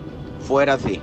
[0.47, 0.99] fuera así.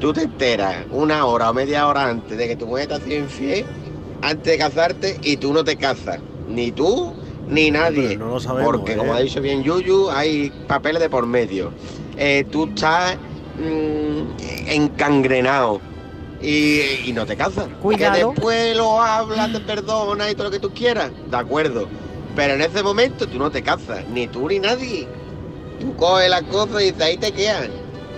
[0.00, 3.00] Tú te enteras una hora o media hora antes de que tu mujer te ha
[3.00, 3.66] sido infiel,
[4.22, 6.18] antes de casarte, y tú no te casas.
[6.48, 7.12] Ni tú,
[7.48, 8.16] ni nadie.
[8.16, 8.96] No lo sabemos, Porque, ¿eh?
[8.96, 11.72] como ha dicho bien Yuyu, hay papeles de por medio.
[12.16, 13.16] Eh, tú estás
[13.58, 15.80] mm, encangrenado.
[16.40, 17.68] Y, y no te casas.
[17.80, 18.14] Cuidado.
[18.14, 21.10] Que después lo hablas, te perdonas y todo lo que tú quieras.
[21.30, 21.86] De acuerdo.
[22.34, 24.04] Pero en ese momento tú no te casas.
[24.12, 25.06] Ni tú ni nadie.
[25.80, 27.68] Tú coges las cosas y dices, ahí te quedas.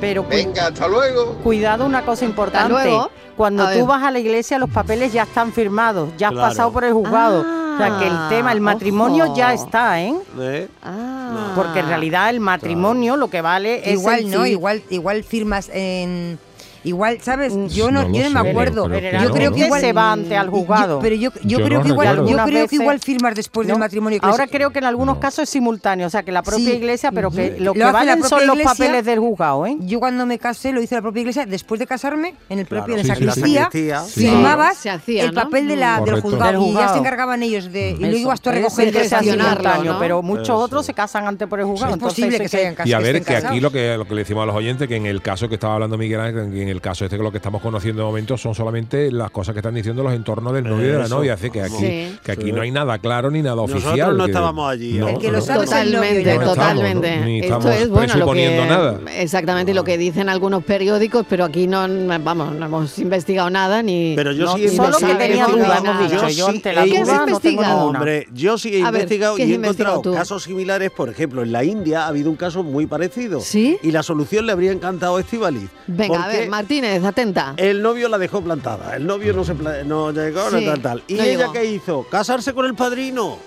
[0.00, 1.34] Pero Venga, hasta luego.
[1.42, 2.72] cuidado una cosa importante.
[2.72, 3.10] luego.
[3.36, 3.86] Cuando A tú ver.
[3.86, 6.48] vas a la iglesia, los papeles ya están firmados, ya has Claro.
[6.48, 7.44] pasado por el juzgado.
[7.74, 9.36] O sea que el Ah, tema, el matrimonio ojo.
[9.36, 10.14] ya está, ¿eh?
[10.38, 10.68] ¿Eh?
[10.82, 11.52] Ah.
[11.54, 14.00] Porque en realidad el matrimonio lo que vale es.
[14.00, 14.52] Igual el no, civil.
[14.52, 16.38] igual, igual firmas en.
[16.84, 17.54] Igual, ¿sabes?
[17.54, 18.88] Mm, Yo no, yo no me acuerdo.
[18.88, 20.98] que yo creo que igual se va ante al juzgado.
[20.98, 22.30] Yo- pero yo, yo Yo creo no que igual, recuerdo.
[22.30, 23.74] yo creo que igual firmas después ¿no?
[23.74, 24.20] del matrimonio.
[24.20, 25.20] que Ahora es- creo que en algunos No.
[25.20, 26.72] casos es simultáneo, o sea que la propia Sí.
[26.76, 28.72] iglesia, pero que lo, Lo que valen son los iglesia.
[28.72, 29.76] papeles del juzgado, ¿eh?
[29.80, 32.94] Yo cuando me casé lo hice la propia iglesia, después de casarme, en el propio
[32.96, 33.00] Claro.
[33.00, 33.54] en la Sí, sí, sí.
[33.54, 35.42] sacristía, firmabas Se hacía, el ¿no?
[35.42, 37.90] papel de la, del juzgado y ya se encargaban ellos de...
[37.92, 41.66] Y luego ibas tú a recoger simultáneo, pero muchos otros se casan antes por el
[41.66, 41.94] juzgado.
[41.94, 42.90] Es posible que se hayan casado.
[42.90, 44.96] Y a ver, que aquí lo que, lo que le decimos a los oyentes, que
[44.96, 47.30] en el caso que estaba hablando Miguel Ángel, que en el caso este que lo
[47.30, 50.64] que estamos conociendo de momento son solamente las cosas que están diciendo los entornos del
[50.64, 51.34] novio y de la novia.
[51.34, 52.18] Así que aquí, Sí.
[52.22, 52.52] que aquí Sí.
[52.52, 54.16] no hay nada claro ni nada Nosotros oficial.
[54.16, 54.92] no que- estábamos allí.
[54.98, 55.44] No, El que lo no.
[55.44, 57.16] sabe es el novio, Totalmente, no estamos, totalmente.
[57.16, 57.24] ¿no?
[57.24, 59.00] Ni Esto es bueno lo que nada.
[59.16, 61.86] exactamente lo que dicen algunos periódicos, pero aquí no
[62.22, 65.46] vamos, no hemos investigado nada ni Pero yo No, sí he solo que investigado- tenía
[65.66, 66.28] duda, hemos dicho.
[66.28, 67.62] Yo Yo sí ante la he ¿Qué has duda no tengo.
[67.62, 70.12] Hombre, yo sí he investigado ¿qué y he encontrado tú?
[70.14, 70.90] casos similares.
[70.90, 73.40] Por ejemplo, en la India ha habido un caso muy parecido.
[73.40, 73.78] ¿Sí?
[73.82, 75.68] Y la solución le habría encantado a Estivaliz.
[75.86, 77.52] Venga, a ver, Martínez, atenta.
[77.58, 78.96] El novio la dejó plantada.
[78.96, 81.02] El novio no se no llegó, no Sí, tal, tal.
[81.08, 81.52] ¿Y no ella llegó.
[81.52, 82.06] qué hizo?
[82.10, 83.38] Casarse con el padrino.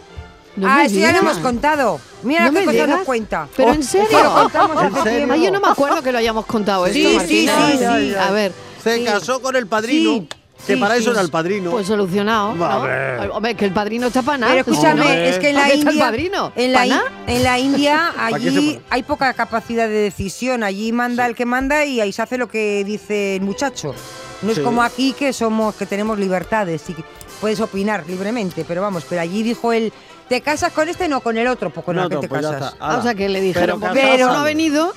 [0.56, 2.00] No ah, eso ya lo hemos contado.
[2.22, 3.48] Mira ¿No qué me cosa nos cuenta.
[3.56, 4.24] ¿Pero Oh, en eso serio?
[4.24, 5.18] lo contamos ¿En hace serio?
[5.18, 5.34] tiempo.
[5.34, 7.80] Ay, yo no me acuerdo que lo hayamos contado Sí, esto, sí, Martínez.
[7.80, 8.16] sí, sí.
[8.16, 8.52] A ver,
[8.84, 9.04] Se Sí.
[9.04, 10.30] casó con el padrino, Sí,
[10.66, 11.02] que sí, para sí.
[11.02, 11.72] eso era el padrino.
[11.72, 12.54] pues solucionado.
[12.56, 12.66] ¿no?
[12.66, 13.30] A ver.
[13.32, 14.54] Hombre, que el padrino está para nada.
[14.54, 15.30] Pero escúchame, Hombre.
[15.30, 16.52] es que en la ¿Dónde está el India, padrino?
[16.56, 17.12] en la, ¿Pa' I- nada?
[17.28, 20.64] en la India ¿Pa' qué se allí hay poca capacidad de decisión.
[20.64, 23.94] Allí manda el que manda y ahí se hace lo que dice el muchacho.
[24.42, 27.04] No es como aquí que somos que tenemos libertades y que
[27.42, 29.92] puedes opinar libremente, pero vamos, pero allí dijo él,
[30.30, 31.70] ¿te casas con este no con el otro?
[31.72, 32.76] Pues con No, el que no, te pues casas.
[32.80, 34.94] Ah, o sea, que le dijeron, Pero pero, no ha venido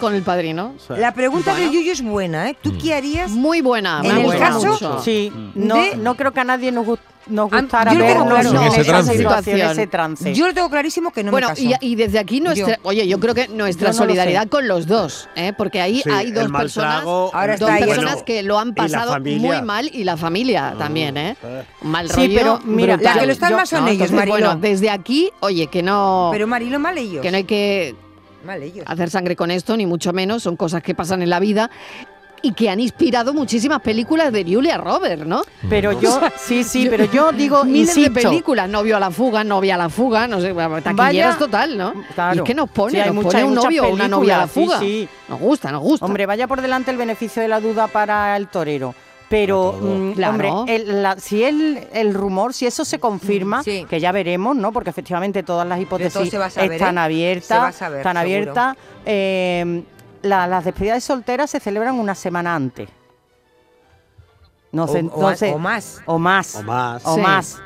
[0.00, 0.74] con el padrino.
[0.76, 1.66] O sea, La pregunta Bueno.
[1.70, 2.56] del Yuyu es buena, ¿eh?
[2.60, 3.30] ¿Tú qué harías?
[3.30, 4.00] Muy buena.
[4.02, 5.00] En el caso- mucho.
[5.02, 8.56] Sí, no, de- no creo que a nadie nos, gust- nos Am- gustara vernos en
[8.62, 9.16] Ese trance.
[9.16, 10.34] situación, ese trance.
[10.34, 11.62] Yo lo tengo clarísimo que no bueno, me caso.
[11.62, 12.80] y, y desde aquí nuestra, Yo.
[12.82, 15.52] oye, yo creo que nuestra no solidaridad con los dos, ¿eh?
[15.56, 19.20] porque ahí Sí, hay dos personas, trago, Ahora dos personas Bueno, que lo han pasado
[19.20, 21.36] muy mal y la familia también, ¿eh?
[21.82, 22.34] Mal Sí, rollo.
[22.34, 23.14] pero mira, brutal.
[23.14, 24.46] la que lo están Yo- mal son no, ellos, entonces, Marilo.
[24.48, 27.20] Bueno, desde aquí, oye, que no, Pero Marilo, mal ellos.
[27.22, 27.94] que no hay que
[28.44, 28.84] Mal ellos.
[28.88, 31.70] hacer sangre con esto, ni mucho menos, son cosas que pasan en la vida.
[32.42, 35.42] y que han inspirado muchísimas películas de Julia Roberts, ¿no?
[35.68, 39.74] Pero yo, sí, sí, pero yo digo, Miles de películas, novio a la fuga, novia
[39.74, 41.92] a la fuga, no sé, taquilleras total, ¿no?
[42.14, 42.36] Claro.
[42.36, 44.36] Y es que nos pone, Sí, hay nos mucha- pone un novio o una novia
[44.36, 44.78] a la fuga.
[44.78, 45.08] sí, sí.
[45.28, 46.06] Nos gusta, nos gusta.
[46.06, 48.94] Hombre, vaya por delante el beneficio de la duda para el torero.
[49.30, 50.30] Pero, mm, Claro.
[50.32, 53.86] hombre, el- la- si el, el rumor, si eso se confirma, Sí.
[53.88, 54.72] que ya veremos, ¿no?
[54.72, 57.00] Porque efectivamente todas las hipótesis saber, están ¿eh?
[57.00, 57.76] abiertas.
[57.76, 58.76] Saber, están abiertas.
[59.06, 59.84] eh,
[60.22, 62.88] la- las despedidas de solteras se celebran una semana antes.
[64.72, 65.52] No sé, O- o no a- sé.
[65.52, 66.00] o más.
[66.06, 66.54] O más.
[66.56, 67.02] O más.
[67.06, 67.20] O Sí.
[67.20, 67.58] más.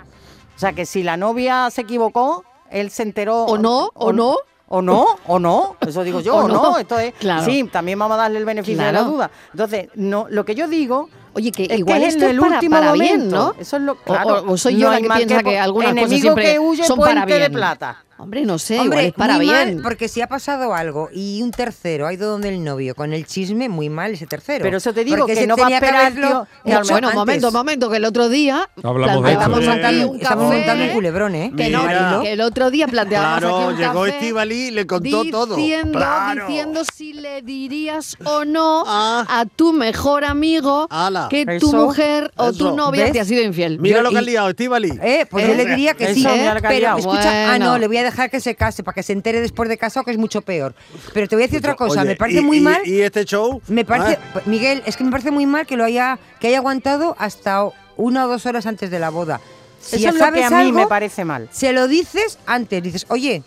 [0.57, 3.45] O sea que si la novia se equivocó, él se enteró.
[3.45, 4.37] O no, o no.
[4.69, 5.77] O no, o no.
[5.87, 6.55] Eso digo yo, O o no.
[6.73, 6.79] no.
[6.79, 7.13] Esto es.
[7.15, 7.45] Claro.
[7.45, 9.13] Sí, también vamos a darle el beneficio de la Claro.
[9.13, 9.31] duda.
[9.53, 11.09] Entonces, no, lo que yo digo.
[11.35, 13.29] Oye, que es igual que es esto en es el para- último para bien.
[13.29, 13.55] ¿no?
[13.59, 14.45] Eso es lo claro.
[14.47, 16.99] o- o soy yo No la que piensa que algunas cosas siempre que huye, son
[17.01, 17.53] para puente de bien.
[17.53, 18.05] plata.
[18.17, 19.75] Hombre, no sé, Hombre, igual es para muy bien.
[19.77, 23.13] mal, porque si ha pasado algo y un tercero ha ido donde el novio con
[23.13, 24.63] el chisme, muy mal ese tercero.
[24.63, 26.47] Pero eso te digo, Porque que ese no va a tenía que esperar, tío,
[26.91, 29.45] bueno, momento, momento, que el otro día Hablamos de esto.
[29.51, 31.53] planteábamos Eh, montando- un estamos montando culebrón, ¿eh?
[31.57, 31.83] Que, no,
[32.23, 35.57] que el otro día planteábamos Claro, aquí un llegó Estivali y le contó todo.
[35.57, 36.47] diciendo, Claro.
[36.47, 39.25] diciendo si le dirías o no Ah.
[39.29, 41.27] a tu mejor amigo Ala.
[41.31, 43.13] que tu Eso, mujer o tu novia ¿Ves?
[43.13, 43.79] te ha sido infiel.
[43.81, 44.91] Mira Yo- lo que has liado, Estivali.
[45.03, 48.04] Eh, pues yo le diría que sí, ha pero escucha, ah no, le voy a
[48.05, 50.75] dejar que se case para que se entere después de casado que es mucho peor.
[51.13, 52.81] Pero te voy a decir otra cosa, Oye, me parece y- muy y- mal.
[52.87, 53.61] ¿Y este show?
[53.69, 56.59] Me parece, Ah, Miguel, es que me parece muy mal que lo haya, que haya
[56.59, 57.65] aguantado hasta
[57.97, 59.41] una o dos horas antes de la boda.
[59.81, 61.49] Si Eso ya es lo que sabes a mí algo, me parece mal.
[61.53, 63.43] Se lo dices antes, dices, oye,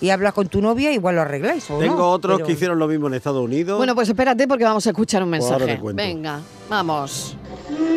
[0.00, 1.70] y habla con tu novia, igual lo arregláis.
[1.70, 2.10] ¿o Tengo no?
[2.10, 3.78] otros Pero- que hicieron lo mismo en Estados Unidos.
[3.78, 5.92] Bueno, pues espérate porque vamos a escuchar un Pues ahora mensaje.
[5.94, 7.36] Venga, vamos.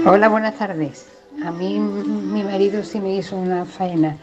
[0.05, 1.07] Hola, buenas tardes.
[1.45, 4.17] A mí mi marido sí me hizo una faena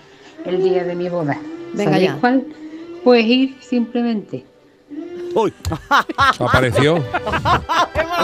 [0.44, 1.36] el día de mi boda.
[1.76, 2.18] Venga ¿Sabéis ya.
[2.20, 2.44] cuál?
[3.04, 4.44] Pues ir simplemente.
[5.36, 5.52] Uy,
[6.40, 6.96] Apareció.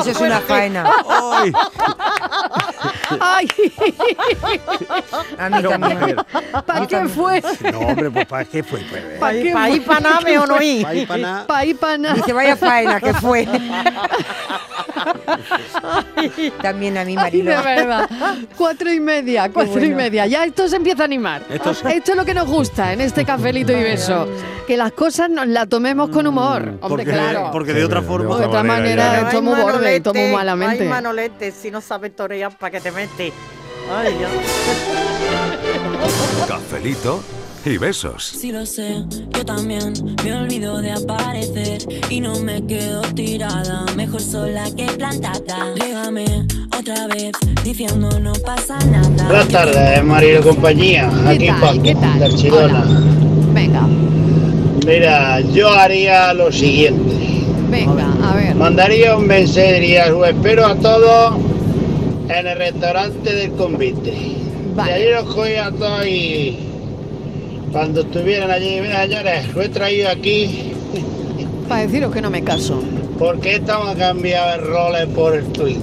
[0.00, 0.90] Eso es una faena.
[1.42, 1.52] uy.
[3.20, 3.46] ¡Ay!
[5.38, 6.16] A mí también.
[6.66, 7.42] ¿Para qué fue?
[7.70, 8.80] No, hombre, pues ¿para qué fue?
[8.90, 10.82] Pues, ¿Para qué ¿Para ir para nave o no ir?
[10.82, 11.98] pa' ahí, pa' nada.
[11.98, 12.14] Nada.
[12.14, 13.46] Dice, vaya faena que fue.
[16.62, 17.50] también a mí, Marilo.
[17.50, 18.08] de verdad.
[18.56, 20.26] Cuatro y media, cuatro y media.
[20.26, 21.42] Ya esto se empieza a animar.
[21.50, 24.26] Esto es- Esto es lo que nos gusta en este cafelito y beso.
[24.66, 26.78] Que las cosas nos las tomemos con humor.
[26.80, 27.48] Hombre, porque, claro.
[27.52, 28.38] porque de otra forma.
[28.38, 30.82] de otra manera, hay muy borde, muy malamente.
[30.82, 33.32] Hay manolete, si no sabes torear, ¿para qué te metes?
[33.90, 34.30] Ay, Dios.
[36.48, 37.22] Cafelito
[37.64, 38.24] y besos.
[38.24, 39.92] Sí lo sé, yo también
[40.24, 45.72] me olvido de aparecer y no me quedo tirada, mejor sola que plantada.
[45.76, 49.24] Rígame otra vez diciendo no pasa nada.
[49.26, 51.10] Buenas tardes, Marilo y compañía.
[51.24, 51.60] ¿Qué Aquí tal?
[51.60, 52.18] Paco, ¿Qué tal?
[52.18, 52.82] de Archidona.
[52.82, 53.00] Hola.
[53.54, 53.86] Venga,
[54.86, 57.14] Mira, yo haría lo siguiente.
[57.70, 58.54] venga, a ver.
[58.54, 61.34] Mandaría un mensaje, diría, os espero a todos
[62.28, 64.12] en el restaurante del convite.
[64.74, 64.90] Vale.
[64.90, 66.58] Y allí los cogía a todos y
[67.70, 70.72] cuando estuvieran allí, mira señores, lo he traído aquí
[71.68, 72.82] Para deciros que no me caso.
[73.18, 75.82] porque estamos a cambiar el roles por el Twingo.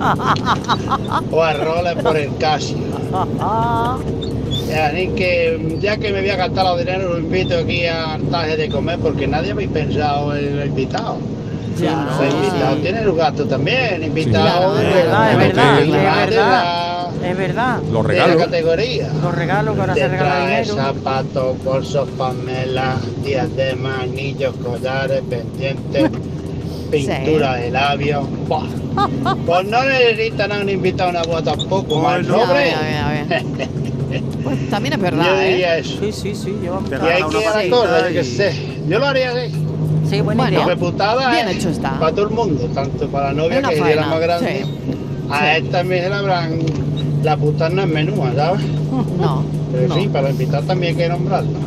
[1.32, 2.76] o el roles por el Casio.
[4.74, 8.56] Así que ya que me voy a gastar los dineros, lo invito aquí a hartaje
[8.56, 11.18] de comer porque nadie habéis pensado en el invitado.
[11.80, 12.82] Ya, Los sí, invitados sí.
[12.82, 16.28] tienen un gasto también, de, Es verdad, es verdad, es de verdad.
[16.30, 17.78] la- Es verdad.
[17.92, 18.44] Los de la regalos.
[18.44, 19.08] categoría.
[19.22, 20.76] Los regalos que ahora se Te regala trae dinero.
[20.76, 26.10] zapatos, bolsos, pamelas, diademas, anillos, collares, pendientes,
[26.90, 28.24] pintura de labios.
[29.46, 32.72] Pues no necesitan a un invitado a una boda tampoco, más Ya, hombre.
[32.72, 33.42] a ver, a ver.
[34.42, 35.50] Pues también es Yo verdad, ¿eh?
[35.50, 35.98] diría eso.
[36.00, 36.56] Sí, sí, sí.
[36.64, 36.80] Yo...
[36.90, 38.54] Y hay que ir a la cosa, yo qué sé.
[38.88, 39.52] Yo lo haría así.
[40.08, 40.64] Sí, Bueno.
[40.66, 41.98] Reputada Bien es hecho está.
[41.98, 44.64] para todo el mundo, tanto para la novia Una que sería la faena, más grande.
[45.30, 46.58] A esta también se la habrán.
[47.22, 48.62] La puta no es menúa, ¿sabes?
[49.20, 49.94] No, Pero no.
[49.96, 51.58] sí, para invitar también hay que nombrarla.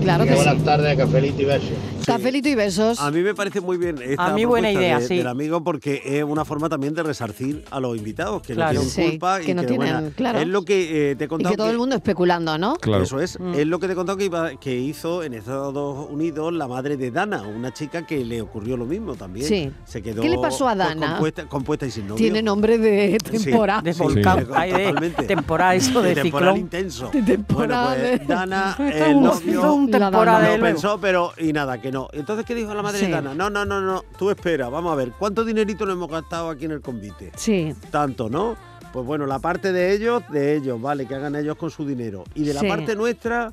[0.00, 0.44] Claro Que que sí.
[0.44, 1.70] buenas tardes, cafelito y besos.
[2.06, 3.00] Cafelito y besos.
[3.00, 5.16] A mí me parece muy bien esta A mí buena idea, de- sí.
[5.18, 8.72] del amigo porque es una forma también de resarcir a los invitados que Claro.
[8.74, 10.38] no tienen Sí, culpa que y no que tienen, bueno, claro.
[10.40, 12.74] es lo que eh, te he Y contado que todo el mundo especulando, ¿no?
[12.76, 13.02] Claro.
[13.04, 13.54] Eso es, Mm.
[13.54, 16.96] es lo que te he contado que, iba- que hizo en Estados Unidos la madre
[16.96, 19.46] de Dana, una chica que le ocurrió lo mismo también.
[19.46, 19.70] Sí.
[19.84, 21.10] Se quedó ¿Qué le pasó a pues, Dana?
[21.12, 22.16] compuesta, compuesta y sin novio.
[22.16, 23.44] Tiene nombre de Sí.
[23.44, 23.82] temporada.
[23.82, 24.40] De volcán.
[24.46, 26.56] sí, Ay, de temporada, eso de, temporal ciclón.
[26.58, 27.10] intenso.
[27.12, 28.76] De temporada Bueno, pues de- Dana,
[29.10, 29.60] el novio,
[29.98, 30.64] temporada de lo luego.
[30.64, 32.08] pensó, pero y nada, que no.
[32.12, 33.08] Entonces, ¿qué dijo la madre Sí.
[33.08, 36.64] No, no, no, no, tú espera, vamos a ver, ¿cuánto dinerito nos hemos gastado aquí
[36.66, 37.32] en el convite?
[37.36, 38.56] Sí, Tanto, ¿no?
[38.92, 42.24] Pues bueno, la parte de ellos, de ellos, vale, que hagan ellos con su dinero.
[42.34, 42.68] Y de la Sí.
[42.68, 43.52] parte nuestra,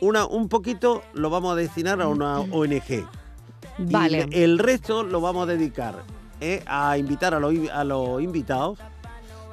[0.00, 3.04] una, un poquito lo vamos a destinar a una ONG.
[3.78, 4.26] vale.
[4.30, 6.02] Y el resto lo vamos a dedicar
[6.40, 8.78] eh, a invitar a los, a los invitados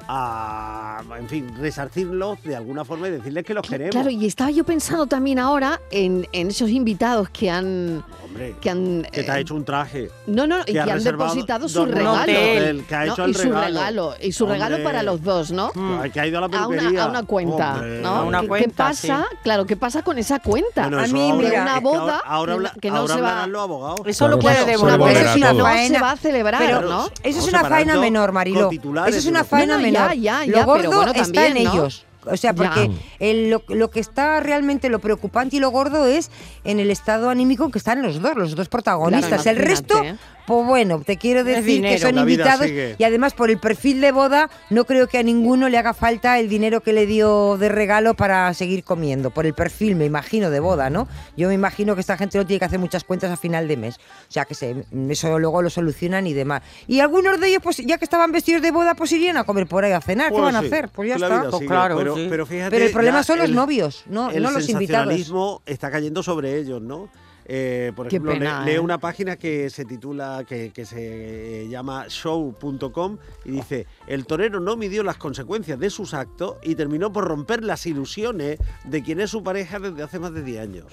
[0.08, 3.92] a, en fin, resarcirlos de alguna forma y decirles que los queremos.
[3.92, 8.04] Claro, y estaba yo pensando también ahora en, en esos invitados que han...
[8.34, 9.06] Hombre, que han...
[9.12, 10.10] que te ha hecho un traje.
[10.26, 12.24] No, no, y que ha han depositado su regalo.
[12.26, 13.12] de hotel, que ha ¿no?
[13.12, 13.66] hecho y su regalo.
[13.66, 14.14] regalo.
[14.20, 15.70] Y su regalo para los dos, ¿no?
[16.02, 17.04] Ay, que ha ido a la A una, peluquería.
[17.04, 18.00] a una cuenta, Hombre.
[18.00, 18.08] ¿no?
[18.08, 19.26] A una ¿Qué- ¿Qué cuenta, pasa?
[19.44, 20.82] Claro, ¿qué pasa con esa cuenta?
[20.88, 23.14] Bueno, A mí, ahora- mira, una es que boda ahora, ahora, habla- que no ahora
[23.14, 24.00] se va- hablarán los abogados.
[24.06, 24.92] Eso lo puede devolver.
[24.98, 25.58] devolverá Eso es una todo.
[25.58, 25.94] no faena.
[25.98, 27.08] se va a celebrar, Pero ¿no?
[27.22, 28.70] eso es una faena menor, Mariló.
[28.72, 30.12] Eso es una faena menor.
[30.14, 32.04] ya, lo ya, gordo está en ellos.
[32.26, 36.30] O sea, porque el- lo, lo que está realmente lo preocupante y lo gordo es
[36.64, 39.42] en el estado anímico que están los dos, los dos protagonistas.
[39.42, 40.20] Claro, el resto, imagínate.
[40.46, 42.96] pues bueno, te quiero decir que son invitados sigue.
[42.98, 46.38] y además por el perfil de boda no creo que a ninguno le haga falta
[46.38, 49.30] el dinero que le dio de regalo para seguir comiendo.
[49.30, 51.08] Por el perfil, me imagino, de boda, ¿no?
[51.36, 53.76] Yo me imagino que esta gente no tiene que hacer muchas cuentas a final de
[53.76, 53.96] mes.
[53.96, 56.62] O sea, que se, eso luego lo solucionan y demás.
[56.86, 59.66] Y algunos de ellos, pues ya que estaban vestidos de boda, pues irían a comer
[59.66, 60.26] por ahí a cenar.
[60.28, 60.88] ¿Qué Bueno, van a hacer?
[60.90, 61.48] Pues ya está.
[61.50, 62.26] Pues claro, pero, sí.
[62.30, 65.06] pero fíjate, Pero el problema son los el- novios, no, el no los invitados.
[65.08, 67.08] sensacionalismo está cayendo sobre ellos, ¿no?
[67.46, 68.80] Eh, por Qué ejemplo, le- pena, leo ¿eh?
[68.80, 74.76] una página que se titula, que, que se llama show.com y dice, el torero no
[74.76, 79.30] midió las consecuencias de sus actos y terminó por romper las ilusiones de quien es
[79.30, 80.86] su pareja desde hace más de 10 años.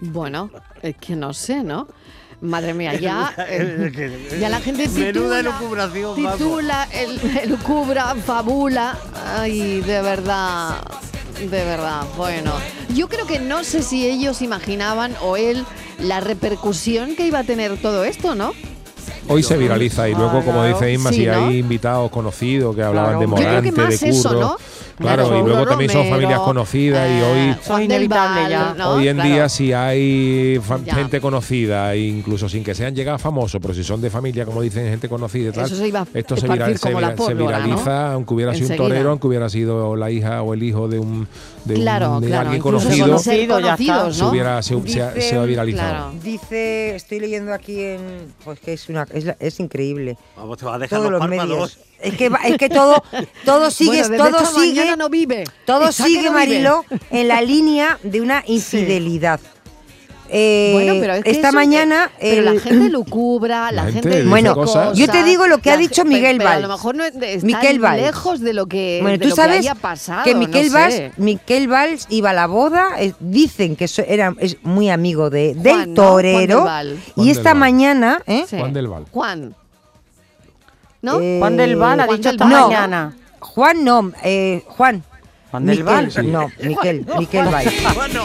[0.00, 0.50] Bueno,
[0.82, 1.88] es que no sé, ¿no?
[2.40, 6.38] Madre mía, ya, eh, ya la gente Menuda titula, elucubración, vamos.
[6.38, 8.96] titula, el, elucubra, fabula.
[9.36, 10.76] Ay, de verdad,
[11.40, 12.02] de verdad.
[12.16, 12.52] Bueno,
[12.94, 15.64] yo creo que no sé si ellos imaginaban o él
[15.98, 18.52] la repercusión que iba a tener todo esto, ¿no?
[19.30, 21.48] Hoy se viraliza y luego, como dice Inma, Sí, si ¿no?
[21.48, 23.20] hay invitados conocidos que hablaban Claro.
[23.20, 24.40] de Yo creo Morante, que más de eso, Curro.
[24.40, 24.56] ¿no?
[24.98, 28.74] Claro, Claro, y luego también son familias conocidas y eh, hoy Son inevitables ya.
[28.76, 28.90] ¿no?
[28.94, 29.30] Hoy en Claro.
[29.30, 30.94] día si hay Ya.
[30.94, 34.60] gente conocida, e incluso sin que sean llegados famosos, pero si son de familia, como
[34.60, 36.48] dicen, gente conocida y tal, Eso se iba a esto se,
[37.34, 38.84] viraliza, aunque hubiera sido Enseguida.
[38.84, 41.28] un torero, aunque hubiera sido la hija o el hijo de un
[41.68, 44.12] de, un- Claro, de claro, alguien incluso conocido, Conocido, ya está.
[44.12, 44.30] se, ¿no?
[44.30, 45.88] hubiera, se, se ha- se ha viralizado.
[45.90, 46.12] Claro.
[46.22, 48.34] Dice, estoy leyendo aquí en.
[48.44, 50.16] Pues que es una es, es increíble.
[50.36, 51.78] Vamos, te va a dejar Todos los, los medios.
[52.00, 53.02] Es que, va- es que todo,
[53.44, 55.44] todo sigue, Bueno, todo esta sigue, mañana no vive.
[55.66, 56.60] todo que sigue, no vive.
[56.60, 59.40] Marilo, en la línea de una infidelidad.
[60.30, 62.10] Eh, Bueno, pero es que esta eso, mañana.
[62.18, 64.96] eh, pero la el- gente lucubra, la, La gente Bueno, cosas.
[64.98, 66.62] yo te digo lo que ha dicho Miguel pero A Valls.
[66.62, 68.02] lo mejor no es- está Valls.
[68.02, 70.24] lejos de lo que, Bueno, de tú lo que sabes haya pasado.
[70.24, 70.70] que no Miquel sé.
[70.74, 75.30] Valls, Miquel Valls iba a la boda, eh, dicen que so- era, es muy amigo
[75.30, 76.02] de, Juan, del ¿no?
[76.02, 76.60] torero.
[76.62, 77.02] Juan del Val.
[77.14, 78.44] Juan y del esta mañana, ¿eh?
[78.48, 78.58] Sí.
[78.58, 79.04] Juan del Val.
[79.10, 79.54] Juan.
[81.00, 81.20] ¿No?
[81.20, 82.44] Eh, Juan del Val ha Juan dicho esta.
[82.44, 82.68] No.
[82.68, 83.16] mañana.
[83.40, 85.04] Juan no, eh, Juan.
[85.50, 86.10] Juan del Val.
[86.12, 86.20] Sí.
[86.28, 87.72] No, Miquel, Miquel Valls.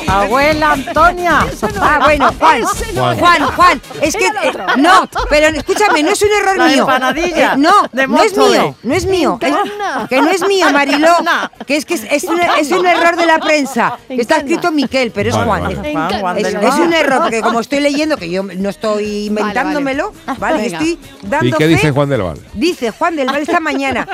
[0.08, 1.46] Abuela Antonia.
[1.80, 2.64] Ah, bueno, Juan.
[2.96, 3.18] Juan.
[3.20, 3.82] Juan, Juan.
[4.02, 4.26] Es que.
[4.28, 6.80] eh, no, pero escúchame, no es un error La mío.
[6.82, 9.40] empanadilla Eh, no, de no es mío, no es mío.
[9.42, 11.14] Es- que no es mío, Mariló.
[11.66, 13.98] Que es que es, es, un error de la prensa.
[14.08, 15.62] Que está escrito Miquel, pero es Vale, Juan.
[15.64, 15.74] vale.
[15.90, 16.82] Es- Juan, Juan Es, del es Val.
[16.82, 20.64] un error, porque como estoy leyendo, que yo no estoy inventándomelo, ¿vale?
[20.64, 20.78] Venga.
[20.78, 21.68] Estoy dando ¿Y qué fe.
[21.68, 22.40] dice Juan del Val?
[22.54, 24.08] Dice Juan del Val esta mañana,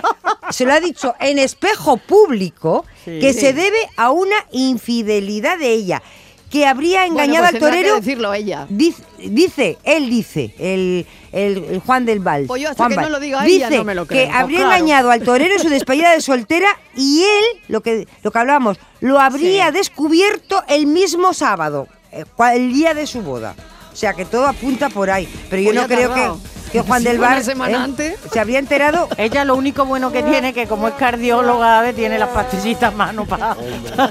[0.49, 3.19] se lo ha dicho en espejo público, Sí.
[3.19, 6.01] que se debe a una infidelidad de ella,
[6.49, 7.95] que habría Bueno, engañado pues al tendrá que torero.
[7.97, 8.65] decirlo ella.
[8.69, 12.45] Dice, dice, él dice, el, el- el Juan del Val.
[12.47, 14.33] Pues yo hasta Juan que no lo diga dice ella no me lo que creo.
[14.35, 14.75] habría Pues claro.
[14.75, 18.77] engañado al torero en su despedida de soltera y él, lo que, lo que hablábamos,
[18.99, 19.73] lo habría Sí.
[19.73, 23.55] descubierto el mismo sábado, eh, el día de su boda.
[23.93, 25.27] O sea que todo apunta por ahí.
[25.49, 26.39] Pero yo Pues no creo tardado.
[26.41, 28.19] que, que Juan del una Val semana eh, antes.
[28.32, 31.95] se habría enterado Ella lo único bueno que tiene que como es cardióloga ¿ves?
[31.95, 33.55] tiene las pastillitas a mano para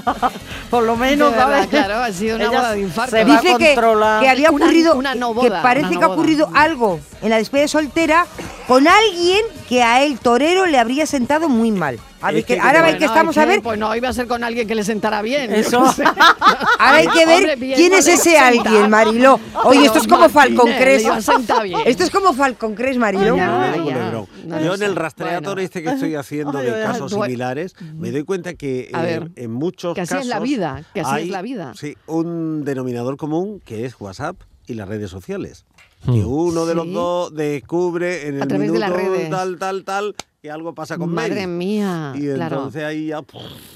[0.69, 3.15] por lo menos verdad, claro, ha sido una boda de infarto.
[3.15, 5.99] se va a dice que, que había Una- ocurrido una no que parece una no
[5.99, 6.17] que ha boda.
[6.17, 8.25] ocurrido algo en la despedida de soltera
[8.67, 11.99] con alguien que a el torero le habría sentado muy mal.
[12.21, 14.09] A ver, Es que, que- ahora Bueno, que estamos es a ver, Pues no, iba
[14.09, 15.53] a ser con alguien que le sentara bien.
[15.53, 15.91] Eso.
[15.93, 16.03] sé.
[16.79, 18.89] ahora hay que ver Hombre, bien, quién es no ese a alguien, sentar.
[18.89, 19.39] Mariló.
[19.63, 21.05] Oye, esto es como Martínez, Falcon le Crest.
[21.05, 21.79] iba a sentar bien.
[21.85, 23.35] Esto es como Falcon Crest, Mariló.
[23.37, 24.11] Ya, ya.
[24.11, 24.27] No
[24.61, 25.61] Yo en el rastreador Bueno.
[25.61, 29.51] este que estoy haciendo de casos similares, me doy cuenta que A eh, ver, en
[29.51, 31.73] muchos que así casos es la vida, que así es hay, la vida.
[31.75, 34.35] Sí, un denominador común que es WhatsApp
[34.67, 35.65] y las redes sociales.
[36.05, 36.27] Que Hmm.
[36.27, 36.93] uno de los Sí.
[36.93, 39.29] dos descubre en A el través de minuto las redes.
[39.29, 41.47] tal, tal, tal, que algo pasa con Madre Mary.
[41.47, 42.55] mía, Y claro.
[42.57, 43.19] entonces ahí ya...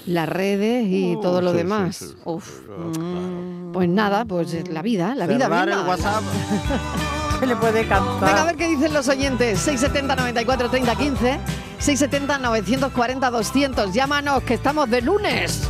[0.05, 1.95] Las redes y todo lo sí, demás.
[1.97, 2.15] sí, sí.
[2.23, 2.61] Uf.
[2.97, 5.81] Mm, Pues nada, pues es la vida, la vida Cerrar misma.
[5.81, 6.23] el WhatsApp.
[7.41, 8.29] Se le puede cantar.
[8.29, 9.59] Venga, a ver qué dicen los oyentes.
[9.59, 11.39] 670 94 30 15,
[11.79, 13.93] 670 940 200.
[13.93, 15.67] Llámanos, que estamos de lunes.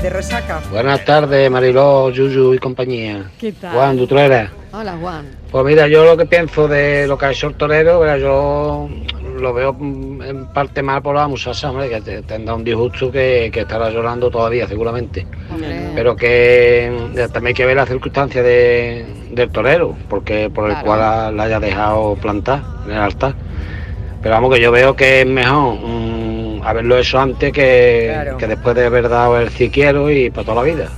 [0.00, 0.62] De resaca.
[0.70, 3.30] Buenas tardes, Mariló, Yuyu y compañía.
[3.38, 3.74] ¿Qué tal?
[3.74, 5.26] Juan Dutrera, Hola, Juan.
[5.50, 8.88] Pues mira, yo lo que pienso de lo que ha hecho el torero, yo
[9.40, 13.10] lo veo mm, en parte mal por la muchacha, hombre, que te- tendrá un disgusto
[13.10, 15.26] que, que estará llorando todavía, seguramente.
[15.94, 20.72] Pero que mm, también hay que ver las circunstancias de- del torero, porque por el
[20.72, 20.86] Claro.
[20.86, 23.34] cual la, la haya dejado plantar en el altar.
[24.22, 28.36] Pero vamos, que yo veo que es mejor mm, haberlo hecho antes que, Claro.
[28.36, 30.88] que después de haber dado el si quiero y para toda la vida.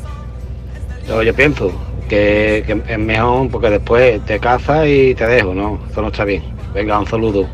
[1.07, 1.71] Yo, yo pienso
[2.09, 5.81] que, que es mejor porque después te casas y te dejo, ¿no?
[5.91, 6.43] Eso no está bien.
[6.75, 7.47] Venga, un saludo.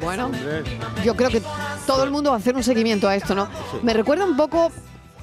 [0.00, 0.30] Bueno,
[1.04, 1.42] yo creo que
[1.86, 3.48] todo el mundo va a hacer un seguimiento a esto, ¿no?
[3.82, 4.70] Me recuerda un poco,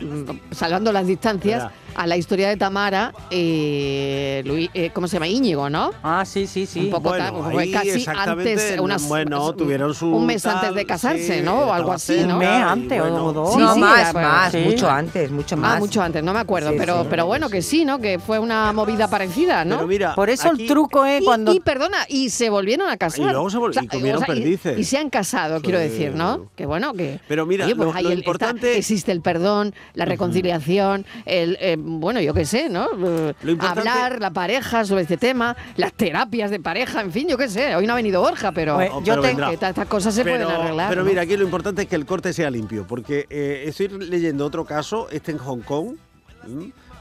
[0.02, 1.72] mm, salvando las distancias.
[1.96, 5.28] A la historia de Tamara, eh, Luis, eh, ¿cómo se llama?
[5.28, 5.91] Íñigo, ¿no?
[6.04, 6.80] Ah, sí, sí, sí.
[6.82, 10.86] Un poco Bueno, ahí casi antes, unas, bueno, tuvieron su un mes tal, antes de
[10.86, 11.60] casarse, sí, ¿no?
[11.66, 12.34] O algo así, ¿no?
[12.34, 13.54] Un mes antes o dos.
[13.54, 14.58] Sí, no, sí, más, era- más, sí.
[14.60, 15.76] mucho antes, mucho más.
[15.76, 17.08] Ah, mucho antes, no me acuerdo, Sí, pero, sí.
[17.10, 18.00] pero bueno, que sí, ¿no?
[18.00, 19.76] Que fue una movida parecida, ¿no?
[19.78, 21.54] Pero mira, Por eso aquí- el truco es Y- cuando...
[21.54, 23.22] Y, perdona, y se volvieron a casar.
[23.22, 24.78] Y luego se vol- y comieron perdices.
[24.80, 26.50] Y, se han casado, quiero decir, ¿no?
[26.56, 27.20] Que bueno, que.
[27.28, 31.06] Pero mira, oye, pues lo- ahí lo el- está- importante- existe el perdón, la reconciliación,
[31.26, 31.58] el.
[31.88, 32.86] Bueno, yo qué sé, ¿no?
[32.86, 37.28] Eh, Lo importante- Hablar la pareja sobre este tema, las terapias de pareja, en fin,
[37.28, 37.76] yo qué sé.
[37.76, 38.76] Hoy no ha venido Borja, pero.
[38.76, 39.50] Pues yo pero te- vendrá.
[39.52, 40.90] que ta- estas cosas se pero, pueden arreglar.
[40.90, 41.10] Pero ¿no?
[41.10, 44.66] mira, aquí lo importante es que el corte sea limpio, porque eh, estoy leyendo otro
[44.66, 45.96] caso, este en Hong Kong.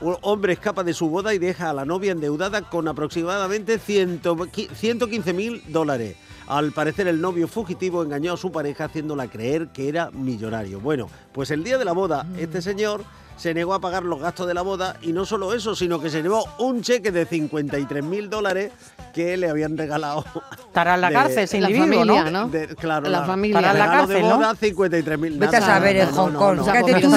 [0.00, 5.32] Un hombre escapa de su boda y deja a la novia endeudada con aproximadamente 115
[5.32, 6.16] mil dólares.
[6.46, 10.78] Al parecer el novio fugitivo engañó a su pareja haciéndola creer que era millonario.
[10.80, 13.02] Bueno, pues el día de la boda, este señor
[13.36, 16.08] se negó a pagar los gastos de la boda y no solo eso, sino que
[16.10, 18.70] se llevó un cheque de 53 mil dólares
[19.12, 20.24] que le habían regalado.
[20.66, 22.30] Estará en la de- cárcel La individuo, familia, ¿no?
[22.44, 22.48] ¿no?
[22.48, 23.58] de- claro, La familia.
[23.58, 24.36] Estará en la regalo de cárcel, ¿no?
[24.38, 25.38] boda, 53 mil.
[25.38, 26.58] Vete a saber en Hong Kong.
[26.64, 27.10] Fíjate tú,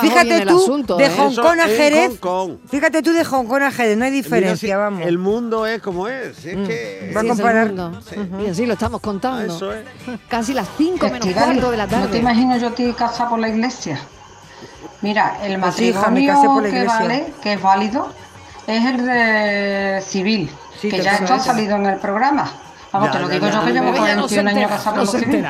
[0.00, 1.10] fíjate de.
[1.16, 2.08] Hong Kong a Jerez.
[2.10, 2.56] Hong Kong.
[2.68, 5.06] Fíjate tú de Hong Kong a Jerez, no hay diferencia, Mira, si vamos.
[5.06, 6.38] El mundo es como es.
[6.44, 7.12] Es que.
[7.14, 7.72] Va a Sí, comparar.
[8.42, 9.54] Y así lo estamos contando.
[9.56, 9.84] Eso es.
[10.28, 12.18] Casi las 5 menos cuarto de la No te tarde.
[12.18, 14.00] imagino yo a ti casar por la iglesia.
[15.02, 18.12] Mira, el Pues sí, hija, matrimonio por la que vale, que es válido,
[18.66, 20.50] es el de civil,
[20.80, 22.50] Sí, que ya esto ha salido en el programa.
[22.92, 23.52] Vamos, Ya, te lo digo ya.
[23.52, 25.46] yo que llevo Ella no se 41 años entera, casada no civil.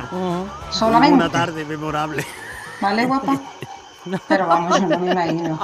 [0.71, 1.15] Solamente.
[1.15, 2.25] Una tarde memorable.
[2.81, 3.37] ¿Vale, guapa?
[4.29, 5.59] Pero vamos, yo no me imagino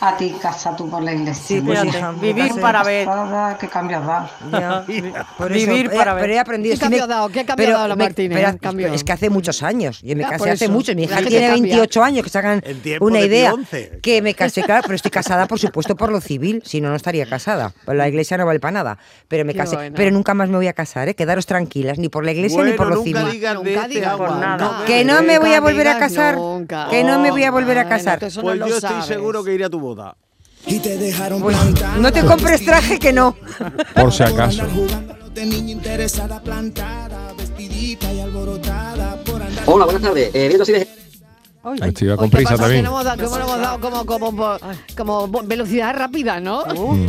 [0.00, 1.34] a ti casa tú por la iglesia.
[1.58, 2.60] Sí, pues, hija, vivir casé.
[2.60, 3.08] para ver.
[3.58, 4.30] ¿Qué cambios da?
[4.52, 4.84] Ya,
[5.38, 6.22] por eso, Vivir eh, para ver.
[6.24, 6.74] Pero he aprendido.
[6.74, 7.28] ¿Qué cambio ha dado?
[7.28, 8.38] ¿Qué cambio ha pero dado la Martínez?
[8.38, 8.92] pero- Cambio.
[8.92, 10.00] Es que hace muchos años.
[10.02, 10.94] Yo me Ya, casé hace mucho.
[10.94, 11.74] Mi hija tiene cambia.
[11.76, 13.54] 28 años, que se hagan En tiempo una de idea.
[14.02, 16.62] Que me casé, claro, pero estoy casada, por supuesto, por lo civil.
[16.64, 17.72] Si no, no estaría casada.
[17.84, 18.98] Pues la iglesia no vale para nada.
[19.28, 19.76] Pero me Qué casé.
[19.76, 19.94] bueno.
[19.96, 21.14] Pero nunca más me voy a casar, ¿eh?
[21.14, 23.32] Quedaros tranquilas, ni por la iglesia ni por lo nunca civil.
[23.32, 24.38] digas de Nunca este agua.
[24.40, 24.82] nada.
[24.86, 26.36] Que no me voy a Nunca volver a casar.
[26.36, 26.88] nunca.
[26.90, 28.22] Que no me voy a volver a Bueno, casar.
[28.22, 29.06] no Pues lo yo estoy sabes.
[29.06, 30.16] seguro que iré a tu boda.
[30.66, 31.56] Y te dejaron Pues,
[31.98, 33.36] no te compres traje que no.
[33.94, 34.62] Por si acaso.
[39.66, 40.30] Hola, buenas tardes.
[40.34, 40.88] Eh, viendo si de...
[41.82, 42.62] Estoy iba con Oye, ¿qué prisa pasa?
[42.64, 42.84] también.
[42.84, 44.58] No hemos dado, como, no hemos dado como, como,
[45.28, 46.62] como velocidad rápida, ¿no?
[46.66, 47.06] Mm.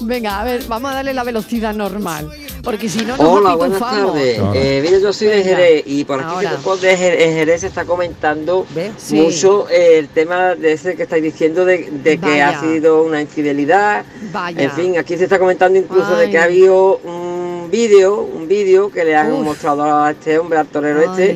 [0.06, 2.28] Venga, a ver, vamos a darle la velocidad normal.
[2.62, 4.38] Porque si no, nos Hola, buenas tardes.
[4.54, 5.42] Eh, mira, yo soy de.
[5.42, 8.66] Jerez y por aquí después de Jer- en Jerez se está comentando
[8.98, 9.14] Sí.
[9.16, 12.48] mucho eh, el tema de ese que estáis diciendo de, de que Vaya.
[12.50, 14.04] ha sido una infidelidad.
[14.32, 14.62] Vaya.
[14.62, 18.90] En fin, aquí se está comentando incluso de que ha habido un vídeo, un vídeo
[18.90, 19.44] que le han Uf.
[19.44, 21.32] mostrado a este hombre, al torero este.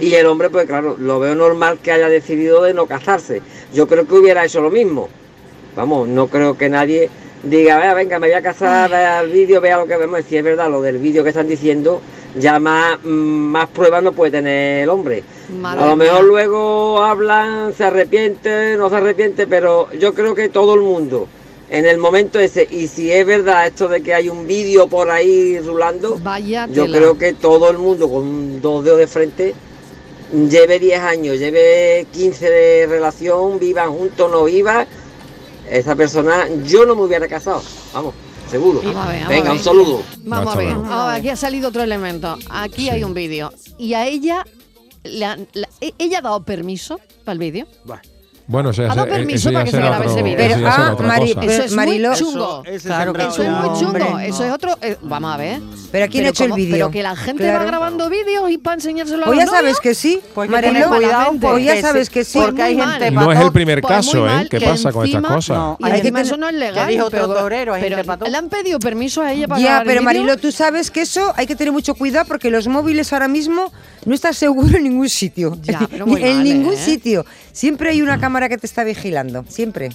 [0.00, 3.40] Y el hombre, pues claro, lo veo normal que haya decidido de no casarse.
[3.72, 5.08] Yo creo que hubiera hecho lo mismo.
[5.76, 7.08] Vamos, no creo que nadie
[7.44, 10.20] diga, "Vea, venga, me voy a casar, vea el vídeo, vea lo que vemos.
[10.28, 12.00] Si es verdad, lo del vídeo que están diciendo,
[12.38, 15.22] ya más, mm, más pruebas no puede tener el hombre.
[15.60, 16.06] Madre a lo mía.
[16.06, 21.28] mejor luego hablan, se arrepiente, no se arrepiente, pero yo creo que todo el mundo,
[21.70, 25.10] en el momento ese, y si es verdad esto de que hay un vídeo por
[25.10, 29.54] ahí rulando, Vaya yo creo que todo el mundo con dos dedos de frente
[30.32, 34.86] lleve 10 años, lleve 15 de relación, vivan juntos, no vivan,
[35.70, 37.62] esa persona yo no me hubiera casado,
[37.92, 38.14] vamos,
[38.50, 38.80] seguro.
[38.82, 39.64] Vamos a ver, vamos Venga, a un ver.
[39.64, 40.02] saludo.
[40.24, 40.82] Vamos a ver, luego.
[40.82, 42.36] vamos a ver, aquí ha salido otro elemento.
[42.50, 43.52] Aquí hay un vídeo.
[43.78, 44.46] Y a ella,
[45.04, 47.66] le han- la- e- ella ha dado permiso para el vídeo.
[47.84, 48.02] Bueno,
[48.70, 51.30] eso ya Ha dado se- permiso para que se grabe ese ya Pero, ah, Mari-.
[51.42, 52.62] Eso es Mariló- muy chungo.
[52.64, 53.30] Eso- es Claro, el claro.
[53.30, 54.04] Eso es muy Hombre.
[54.04, 54.18] chungo.
[54.18, 54.78] Eso es otro.
[54.82, 55.60] eh, vamos a ver.
[55.90, 56.72] Pero ¿quién Pero ha hecho el vídeo?
[56.76, 59.80] Pero que la gente va grabando vídeos y para enseñárselo a Pues los ya sabes
[59.80, 60.88] que sí, Pues Mariló.
[60.88, 62.38] cuidado Pues ya sabes que sí.
[62.38, 63.10] porque hay gente.
[63.10, 64.46] No es el primer Pues caso, ¿eh?
[64.50, 65.56] ¿Qué pasa con estas cosas?
[65.56, 66.88] No, Hay que eso no es legal.
[66.88, 70.02] dijo otro torero, le han pedido permiso a ella para Ya, pero?
[70.02, 73.72] Marilo, tú sabes que eso hay que tener mucho cuidado porque los móviles ahora mismo
[74.04, 75.56] no estás seguro en ningún sitio.
[75.62, 76.76] Ya, pero muy en ningún ¿eh?
[76.76, 77.24] sitio.
[77.52, 79.44] Siempre hay una cámara que te está vigilando.
[79.48, 79.90] Siempre.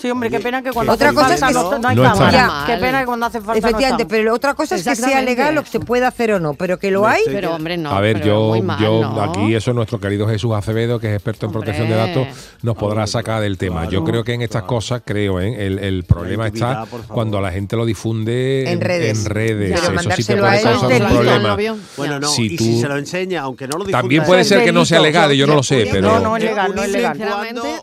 [0.00, 1.96] Sí, hombre, qué pena que cuando Otra hace cosa es falta que no, no hay
[1.96, 2.64] No cámara.
[2.66, 5.58] Qué pena que cuando hace falta Efectivamente, no pero otra cosa es que sea legal
[5.58, 7.18] o que se pueda hacer o no, pero que lo Me hay.
[7.20, 7.90] estoy Pero hombre, no.
[7.90, 9.20] a ver, yo, muy mal, yo ¿no?
[9.22, 12.26] aquí eso nuestro querido Jesús Acevedo, que es experto en protección de datos,
[12.62, 13.88] nos podrá sacar del tema.
[13.88, 15.66] yo creo que en estas cosas, creo, ¿eh?
[15.66, 19.18] el, el problema está cuando la gente lo difunde En redes.
[19.18, 19.80] en redes.
[19.80, 21.56] Pero Eso sí te puede causar es un problema.
[21.96, 24.00] Bueno, no, Si y tú- si se lo enseña, aunque no lo difunda.
[24.00, 26.20] También puede ser es que no sea legal, yo no lo sé, No, pero No,
[26.20, 27.18] no es legal, no es legal.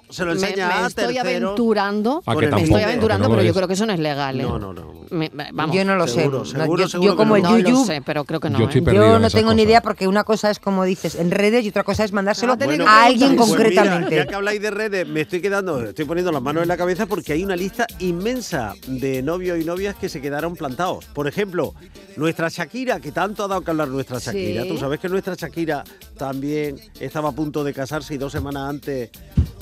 [0.10, 1.98] Se lo me- enseña me, a estoy terceros, aventurando.
[1.98, 2.58] ¿A Con Me tampoco?
[2.64, 4.40] estoy aventurando, no pero yo creo que eso no es legal.
[4.40, 4.44] ¿eh?
[4.44, 4.94] No, no, no.
[5.10, 5.76] Me- me- vamos.
[5.76, 6.58] Yo no lo Seguro, sé.
[6.58, 8.60] seguro, yo, seguro yo como el No lo yuyu, sé, pero creo que no.
[8.60, 8.84] Yo ¿eh?
[8.94, 11.84] yo no tengo ni idea porque una cosa es como dices en redes y otra
[11.84, 13.36] cosa es mandárselo Va a tener que a alguien.
[13.38, 14.16] Pues mira, concretamente.
[14.18, 17.06] ya que habláis de redes, me estoy quedando, estoy poniendo las manos en la cabeza
[17.06, 21.06] porque hay una lista inmensa de novios y novias que se quedaron plantados.
[21.06, 21.74] Por ejemplo,
[22.18, 24.64] nuestra Shakira, que tanto ha dado que hablar nuestra Shakira.
[24.64, 24.70] Sí.
[24.70, 25.84] Tú sabes que nuestra Shakira
[26.18, 29.10] también estaba a punto de casarse y dos semanas antes,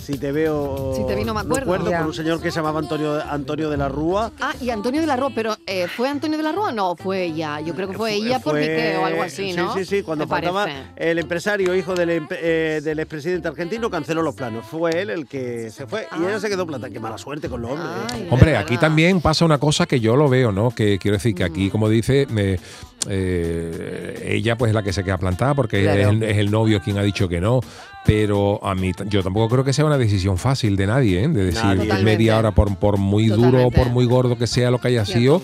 [0.05, 0.93] si te veo.
[0.95, 1.65] Si te vi, no me acuerdo.
[1.75, 4.31] Con un señor que se llamaba Antonio, Antonio de la Rúa.
[4.39, 6.71] Ah, y Antonio de la Rúa, pero eh, ¿fue Antonio de la Rúa?
[6.71, 7.59] No, fue ella.
[7.61, 9.73] Yo creo que fue, ella por Fue- Piqué o algo así, ¿no?
[9.73, 10.03] Sí, sí, sí.
[10.03, 10.83] Cuando faltaba parece.
[10.97, 14.65] el empresario, hijo del, empe- eh, del expresidente argentino, canceló los planos.
[14.65, 16.91] Fue él el que se fue y ella se quedó plantada.
[16.93, 17.89] Qué mala suerte con los hombres.
[17.89, 18.13] ¿eh?
[18.13, 20.71] Ay, Hombre, aquí también pasa una cosa que yo lo veo, ¿no?
[20.71, 22.59] Que quiero decir que aquí, como dice, me-
[23.07, 26.01] eh, ella pues es la que se queda plantada porque Claro.
[26.01, 27.61] es, el, es el novio quien ha dicho que no.
[28.05, 31.27] Pero a mí, yo tampoco creo que sea una decisión fácil de nadie, ¿eh?
[31.27, 32.03] De decir Totalmente.
[32.03, 35.05] media hora, por, por muy duro o por muy gordo que sea lo que haya
[35.05, 35.41] sido,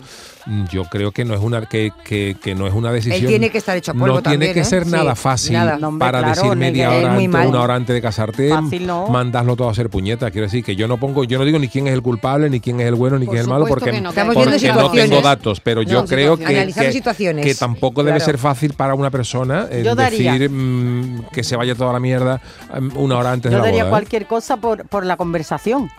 [0.72, 3.28] yo creo que no es una que, que- que no es una decisión.
[3.28, 4.66] tiene que estar hecho a polvo No tiene también, que ¿eh?
[4.66, 5.78] ser Sí, nada fácil nada.
[5.78, 7.48] No, hombre, para claro, decir media hora antes, mal.
[7.48, 9.08] una hora antes de casarte, Fácil no.
[9.08, 10.32] mandarlo todo a hacer puñetas.
[10.32, 12.60] Quiero decir que yo no pongo, yo no digo ni quién es el culpable, ni
[12.60, 15.22] quién es el bueno, ni Por quién es el malo, porque, que no, porque tengo
[15.22, 17.46] datos, pero yo creo que, que, situaciones.
[17.46, 21.56] que tampoco debe ser fácil para una persona eh, Yo daría- decir mm, que se
[21.56, 22.42] vaya toda la mierda
[22.80, 23.89] mm, una hora antes Yo de la daría boda.
[23.89, 23.92] ¿eh?
[23.92, 25.89] cualquier cosa por, por la conversación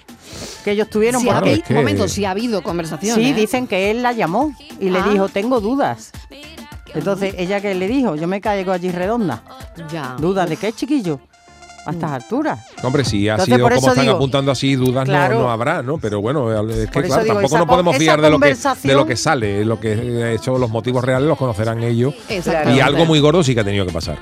[0.64, 1.20] que ellos tuvieron.
[1.20, 3.16] Si ha habido, que- un momento, si ha habido conversación.
[3.16, 3.34] Sí, ¿eh?
[3.34, 5.08] dicen que él la llamó y le Ah.
[5.10, 6.10] dijo, tengo dudas.
[6.94, 9.42] Entonces, ella que le dijo, yo me caigo allí redonda.
[9.90, 10.14] Ya.
[10.18, 11.20] ¿Dudas de qué, chiquillo?
[11.86, 12.60] A estas alturas.
[12.84, 15.40] Hombre, si ha Entonces, sido como están digo- apuntando así, dudas no- Claro.
[15.40, 15.98] no, habrá, ¿no?
[15.98, 18.54] Pero bueno, es que claro, digo, tampoco nos podemos fiar de lo, que,
[18.84, 22.14] de lo que sale, lo que de hecho los motivos reales los conocerán ellos.
[22.28, 24.18] Y algo muy gordo sí que ha tenido que pasar.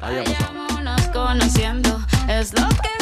[0.00, 2.93] Vámonos conociendo, es lo que está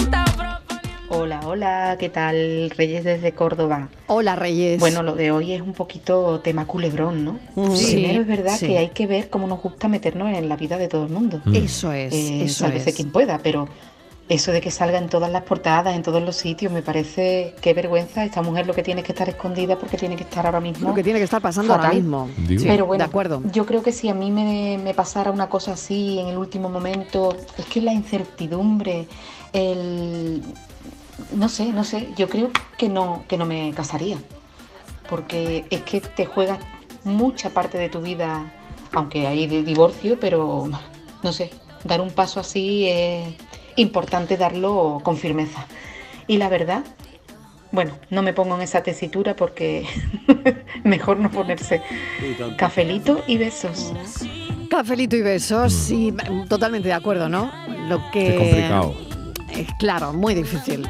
[1.15, 2.71] Hola, hola, ¿qué tal?
[2.75, 3.91] Reyes desde Córdoba.
[4.07, 4.81] Hola, Reyes.
[4.81, 7.39] Bueno, lo de hoy es un poquito tema culebrón, ¿no?
[7.77, 8.69] Sí, Primero es verdad sí.
[8.69, 11.43] que hay que ver cómo nos gusta meternos en la vida de todo el mundo.
[11.45, 11.55] Mm.
[11.57, 12.97] Eso es, Eh, eso sálvese es.
[12.97, 13.69] quien pueda, pero
[14.31, 17.75] eso de que salga en todas las portadas, en todos los sitios, me parece qué
[17.75, 18.25] vergüenza.
[18.25, 20.89] Esta mujer lo que tiene que estar escondida porque tiene que estar ahora mismo.
[20.89, 22.31] Lo que tiene que estar pasando ahora mismo.
[22.49, 22.65] Digo.
[22.67, 23.43] Pero bueno, de acuerdo.
[23.53, 26.71] yo creo que si a mí me, me pasara una cosa así en el último
[26.71, 29.07] momento, es que la incertidumbre,
[29.53, 30.43] el...
[31.33, 34.19] No sé, no sé, yo creo que no, que no me casaría,
[35.09, 36.59] porque es que te juegas
[37.05, 38.53] mucha parte de tu vida,
[38.93, 40.69] aunque hay de divorcio, pero
[41.23, 41.51] no sé,
[41.85, 43.35] dar un paso así es
[43.77, 45.67] importante darlo con firmeza.
[46.27, 46.85] Y la verdad,
[47.73, 49.87] bueno, no me pongo en esa tesitura porque
[50.85, 51.83] mejor no ponerse.
[52.57, 53.93] Cafelito y besos.
[54.71, 57.51] Cafelito y besos, sí, mm, totalmente de acuerdo, ¿no?
[57.89, 58.27] Lo que.
[58.27, 59.12] Qué complicado.
[59.55, 60.87] Eh, claro, muy difícil.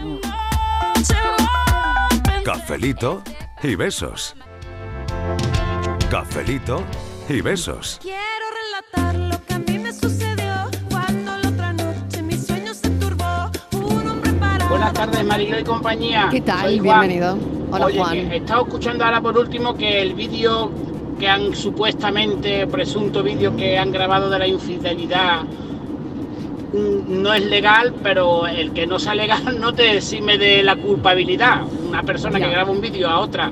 [2.45, 3.23] Cafelito
[3.63, 4.35] y besos.
[6.11, 6.83] Cafelito
[7.29, 7.99] y besos.
[8.03, 8.17] Quiero
[8.93, 10.55] relatar lo que a mí me sucedió
[10.91, 13.51] cuando la otra noche mi sueño se turbó.
[13.73, 14.71] Un hombre parado.
[14.71, 16.29] Buenas tardes, Marilo y compañía.
[16.31, 16.63] ¿Qué tal?
[16.63, 17.01] Soy Juan.
[17.09, 17.39] Bienvenido.
[17.71, 18.17] Hola, Oye, Juan.
[18.33, 20.71] he estado escuchando ahora por último que el vídeo
[21.19, 25.43] que han supuestamente, presunto vídeo que han grabado de la infidelidad
[26.73, 31.63] no es legal, pero el que no sea legal no te exime de la culpabilidad.
[31.89, 32.47] Una persona Ya.
[32.47, 33.51] que graba un vídeo a otra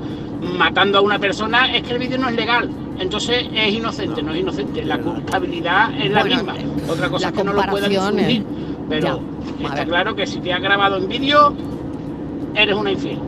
[0.57, 2.69] matando a una persona es que el vídeo no es legal.
[2.99, 4.83] Entonces es inocente, no es inocente.
[4.83, 6.55] La culpabilidad es la Bueno, misma.
[6.91, 8.43] Otra cosa es que no lo puedan difundir.
[8.89, 9.21] Pero
[9.59, 11.53] ya, está claro que si te has grabado en vídeo,
[12.55, 13.19] eres una infiel.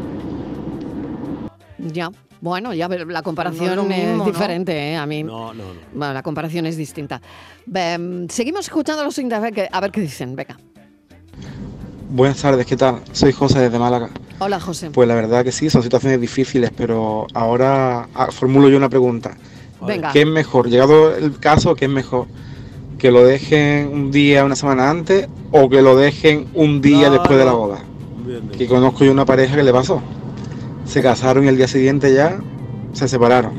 [1.91, 2.11] Ya.
[2.43, 4.25] Bueno, ya pero la comparación No es lo mismo, es ¿no?
[4.25, 4.97] diferente, ¿eh?
[4.97, 5.23] A mí.
[5.23, 5.79] No, no, no.
[5.93, 7.21] Bueno, la comparación es distinta.
[7.73, 9.39] Em, seguimos escuchando a los oyentes,
[9.71, 10.35] a ver qué, dicen.
[10.35, 10.57] Venga.
[12.09, 12.99] Buenas tardes, ¿qué tal?
[13.13, 14.09] Soy José desde Málaga.
[14.39, 14.91] Hola, José.
[14.91, 19.37] Pues la verdad que sí, son situaciones difíciles, pero ahora ah, formulo yo una pregunta.
[19.81, 20.11] Venga.
[20.11, 20.69] ¿Qué es mejor?
[20.69, 22.27] Llegado el caso, ¿qué es mejor?
[22.97, 27.39] ¿Que lo dejen un día, una semana antes o que lo dejen un día después
[27.39, 27.79] de la boda?
[28.25, 28.59] Bien, bien.
[28.59, 30.01] Que conozco yo una pareja que le pasó.
[30.85, 32.39] Se casaron y el día siguiente ya
[32.93, 33.53] se separaron.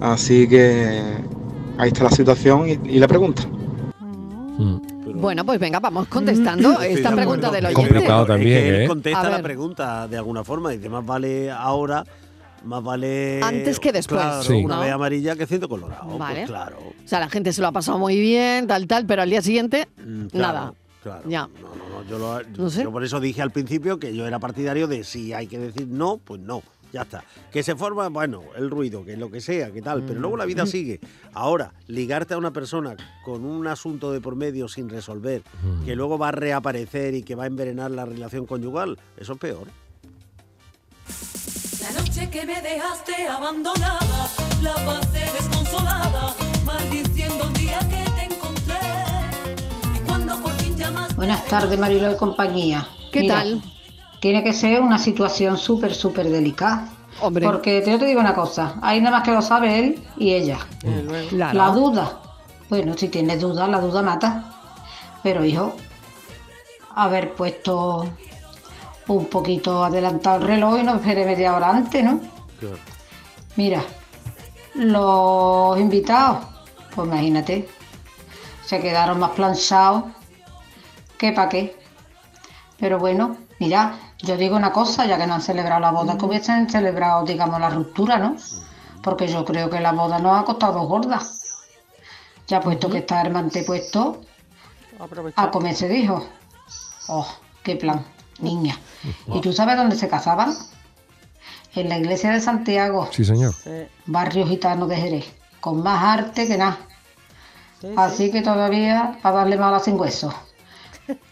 [0.00, 1.00] Así que
[1.78, 3.42] ahí está la situación y, y la pregunta.
[4.58, 4.76] Mm.
[5.04, 7.88] Pero Bueno, pues venga, vamos contestando esta de pregunta del Es oyente.
[7.94, 8.86] Complicado es que también, él ¿eh?
[8.88, 10.70] contesta la pregunta de alguna forma.
[10.70, 12.04] Dice, más vale ahora,
[12.64, 13.40] más vale...
[13.42, 14.20] Antes que después.
[14.20, 14.54] Claro, Sí.
[14.64, 14.80] una ¿no?
[14.82, 16.16] vez amarilla que ciento colorado.
[16.18, 16.40] Vale.
[16.40, 16.76] Pues claro.
[16.78, 19.42] O sea, la gente se lo ha pasado muy bien, tal, tal, pero al día
[19.42, 20.74] siguiente, Mm, claro, nada.
[21.02, 21.28] Claro.
[21.28, 21.48] Ya.
[21.62, 22.82] No, no, no, yo, lo- No sé.
[22.82, 25.86] yo por eso dije al principio que yo era partidario de si hay que decir
[25.88, 26.62] no, pues no.
[26.92, 27.22] Ya está.
[27.52, 30.44] Que se forma, bueno, el ruido, que lo que sea, que tal, pero luego la
[30.44, 30.48] Mm.
[30.48, 30.98] vida sigue.
[31.32, 35.84] Ahora, ligarte a una persona con un asunto de por medio sin resolver, Mm.
[35.84, 39.38] que luego va a reaparecer y que va a envenenar la relación conyugal, eso es
[39.38, 39.68] peor.
[41.80, 44.28] La noche que me dejaste abandonada,
[44.62, 46.34] la pasé desconsolada,
[46.64, 47.99] maldiciendo el día que
[51.16, 52.86] Buenas tardes, Marilo de compañía.
[53.12, 53.62] ¿Qué Mira, tal?
[54.20, 56.88] Tiene que ser una situación súper, súper delicada.
[57.20, 57.44] Hombre.
[57.44, 60.58] Porque yo te digo una cosa, ahí nada más que lo sabe él y ella.
[61.28, 61.58] Claro.
[61.58, 62.20] La duda.
[62.68, 64.44] Bueno, si tienes duda, la duda mata.
[65.22, 65.74] Pero hijo,
[66.94, 68.08] haber puesto
[69.08, 72.20] un poquito adelantado el reloj y no esperé media hora antes, ¿no?
[73.56, 73.82] Mira,
[74.74, 76.38] los invitados,
[76.94, 77.68] pues imagínate,
[78.64, 80.04] se quedaron más planchados
[81.20, 81.76] que para qué.
[82.78, 86.24] Pero bueno, mira, yo digo una cosa, ya que no han celebrado la boda, que
[86.24, 88.36] hubiesen celebrado, digamos, la ruptura, ¿no?
[89.02, 91.20] Porque yo creo que la boda nos ha costado gorda.
[92.48, 94.22] Ya puesto que está el mantepuesto,
[95.36, 96.26] a comer se dijo.
[97.08, 97.26] Oh,
[97.62, 98.02] qué plan,
[98.38, 98.78] niña.
[99.26, 100.54] ¿Y tú sabes dónde se casaban?
[101.74, 103.54] En la iglesia de Santiago, Sí, señor.
[104.06, 105.26] barrio gitano de Jerez,
[105.60, 106.78] con más arte que nada.
[107.96, 110.32] Así que todavía para darle mala sin hueso.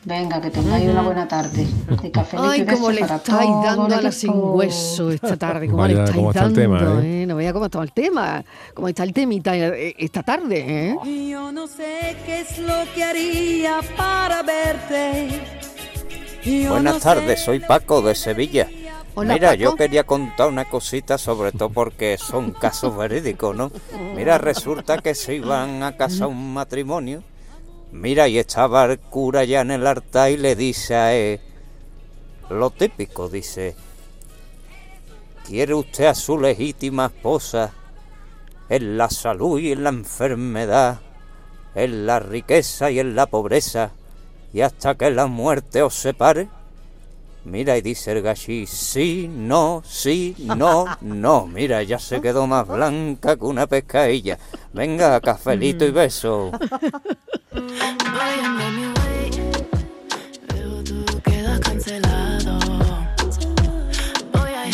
[0.04, 1.66] Venga, que tengáis una buena tarde.
[2.02, 5.68] De cafelito Ay, cómo le estáis todo dando a la sin hueso esta tarde.
[5.68, 7.22] Cómo le Vaya, estáis cómo está el dando, tema, ¿eh?
[7.22, 7.26] ¿eh?
[7.26, 8.44] No veía cómo está el tema.
[8.74, 10.64] Cómo está el temita eh, esta tarde,
[11.04, 11.28] ¿eh?
[11.30, 15.28] Yo no sé qué es lo que haría para verte.
[16.44, 18.68] Yo Buenas no tardes, soy Paco de Sevilla.
[19.14, 19.60] Hola, Mira, Paco.
[19.60, 23.70] yo quería contar una cosita, sobre todo porque son casos verídicos, ¿no?
[24.16, 27.22] Mira, resulta que se iban a casar un matrimonio.
[27.92, 31.40] Mira, y estaba el cura ya en el altar y le dice a él,
[32.50, 33.76] lo típico, dice,
[35.46, 37.72] ¿quiere usted a su legítima esposa
[38.68, 41.00] en la salud y en la enfermedad,
[41.74, 43.92] en la riqueza y en la pobreza,
[44.52, 46.48] y hasta que la muerte os separe?
[47.48, 51.46] Mira, y dice el gachí, sí, no, sí, no, no.
[51.46, 54.38] Mira, ya se quedó más blanca que una pescadilla.
[54.74, 56.52] Venga, cafelito y beso.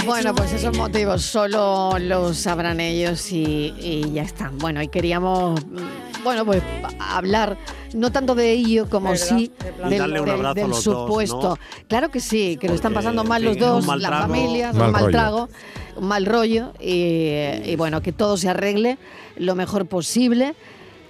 [0.05, 4.51] Bueno, pues esos motivos solo los sabrán ellos y, y ya está.
[4.53, 6.63] Bueno, y queríamos, mm, bueno, pues
[6.99, 7.57] hablar
[7.95, 9.25] no tanto de ello como ¿Verdad?
[9.27, 11.49] sí del, Y darle un del- abrazo a del los dos, supuesto.
[11.51, 11.59] ¿no?
[11.89, 15.03] Claro que sí, que lo están pasando mal los dos, las familias, Mal un mal
[15.05, 15.13] rollo.
[15.13, 15.49] trago,
[15.97, 17.31] un mal rollo y,
[17.65, 18.99] y bueno, que todo se arregle
[19.37, 20.55] lo mejor posible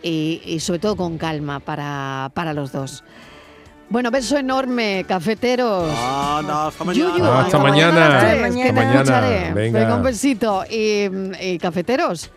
[0.03, 3.03] y, y sobre todo con calma para, para los dos.
[3.91, 5.93] Bueno, beso enorme, cafeteros.
[5.97, 7.11] Ah, no, hasta mañana.
[7.13, 8.07] Yuyu, Ah, hasta mañana.
[8.07, 8.93] Hasta Hasta que te mañana.
[9.01, 9.53] escucharé.
[9.55, 9.79] Venga.
[9.81, 10.65] Venga, un besito.
[10.69, 11.09] Y,
[11.41, 12.31] y cafeteros.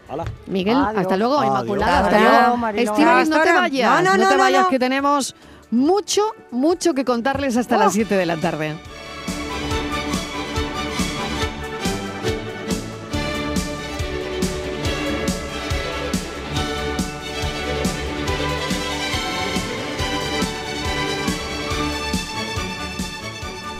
[0.45, 1.01] Miguel, Adiós.
[1.01, 1.39] hasta luego.
[1.39, 1.53] Adiós.
[1.55, 2.67] Inmaculada, hasta luego.
[2.91, 4.03] Estíbaliz, no te vayas.
[4.03, 4.69] No, no, no, te no, vayas, no.
[4.69, 5.35] que tenemos
[5.71, 6.21] mucho,
[6.51, 8.75] mucho que contarles hasta las 7 de la tarde.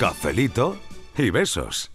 [0.07, 0.77] Cafelito
[1.17, 1.91] y besos.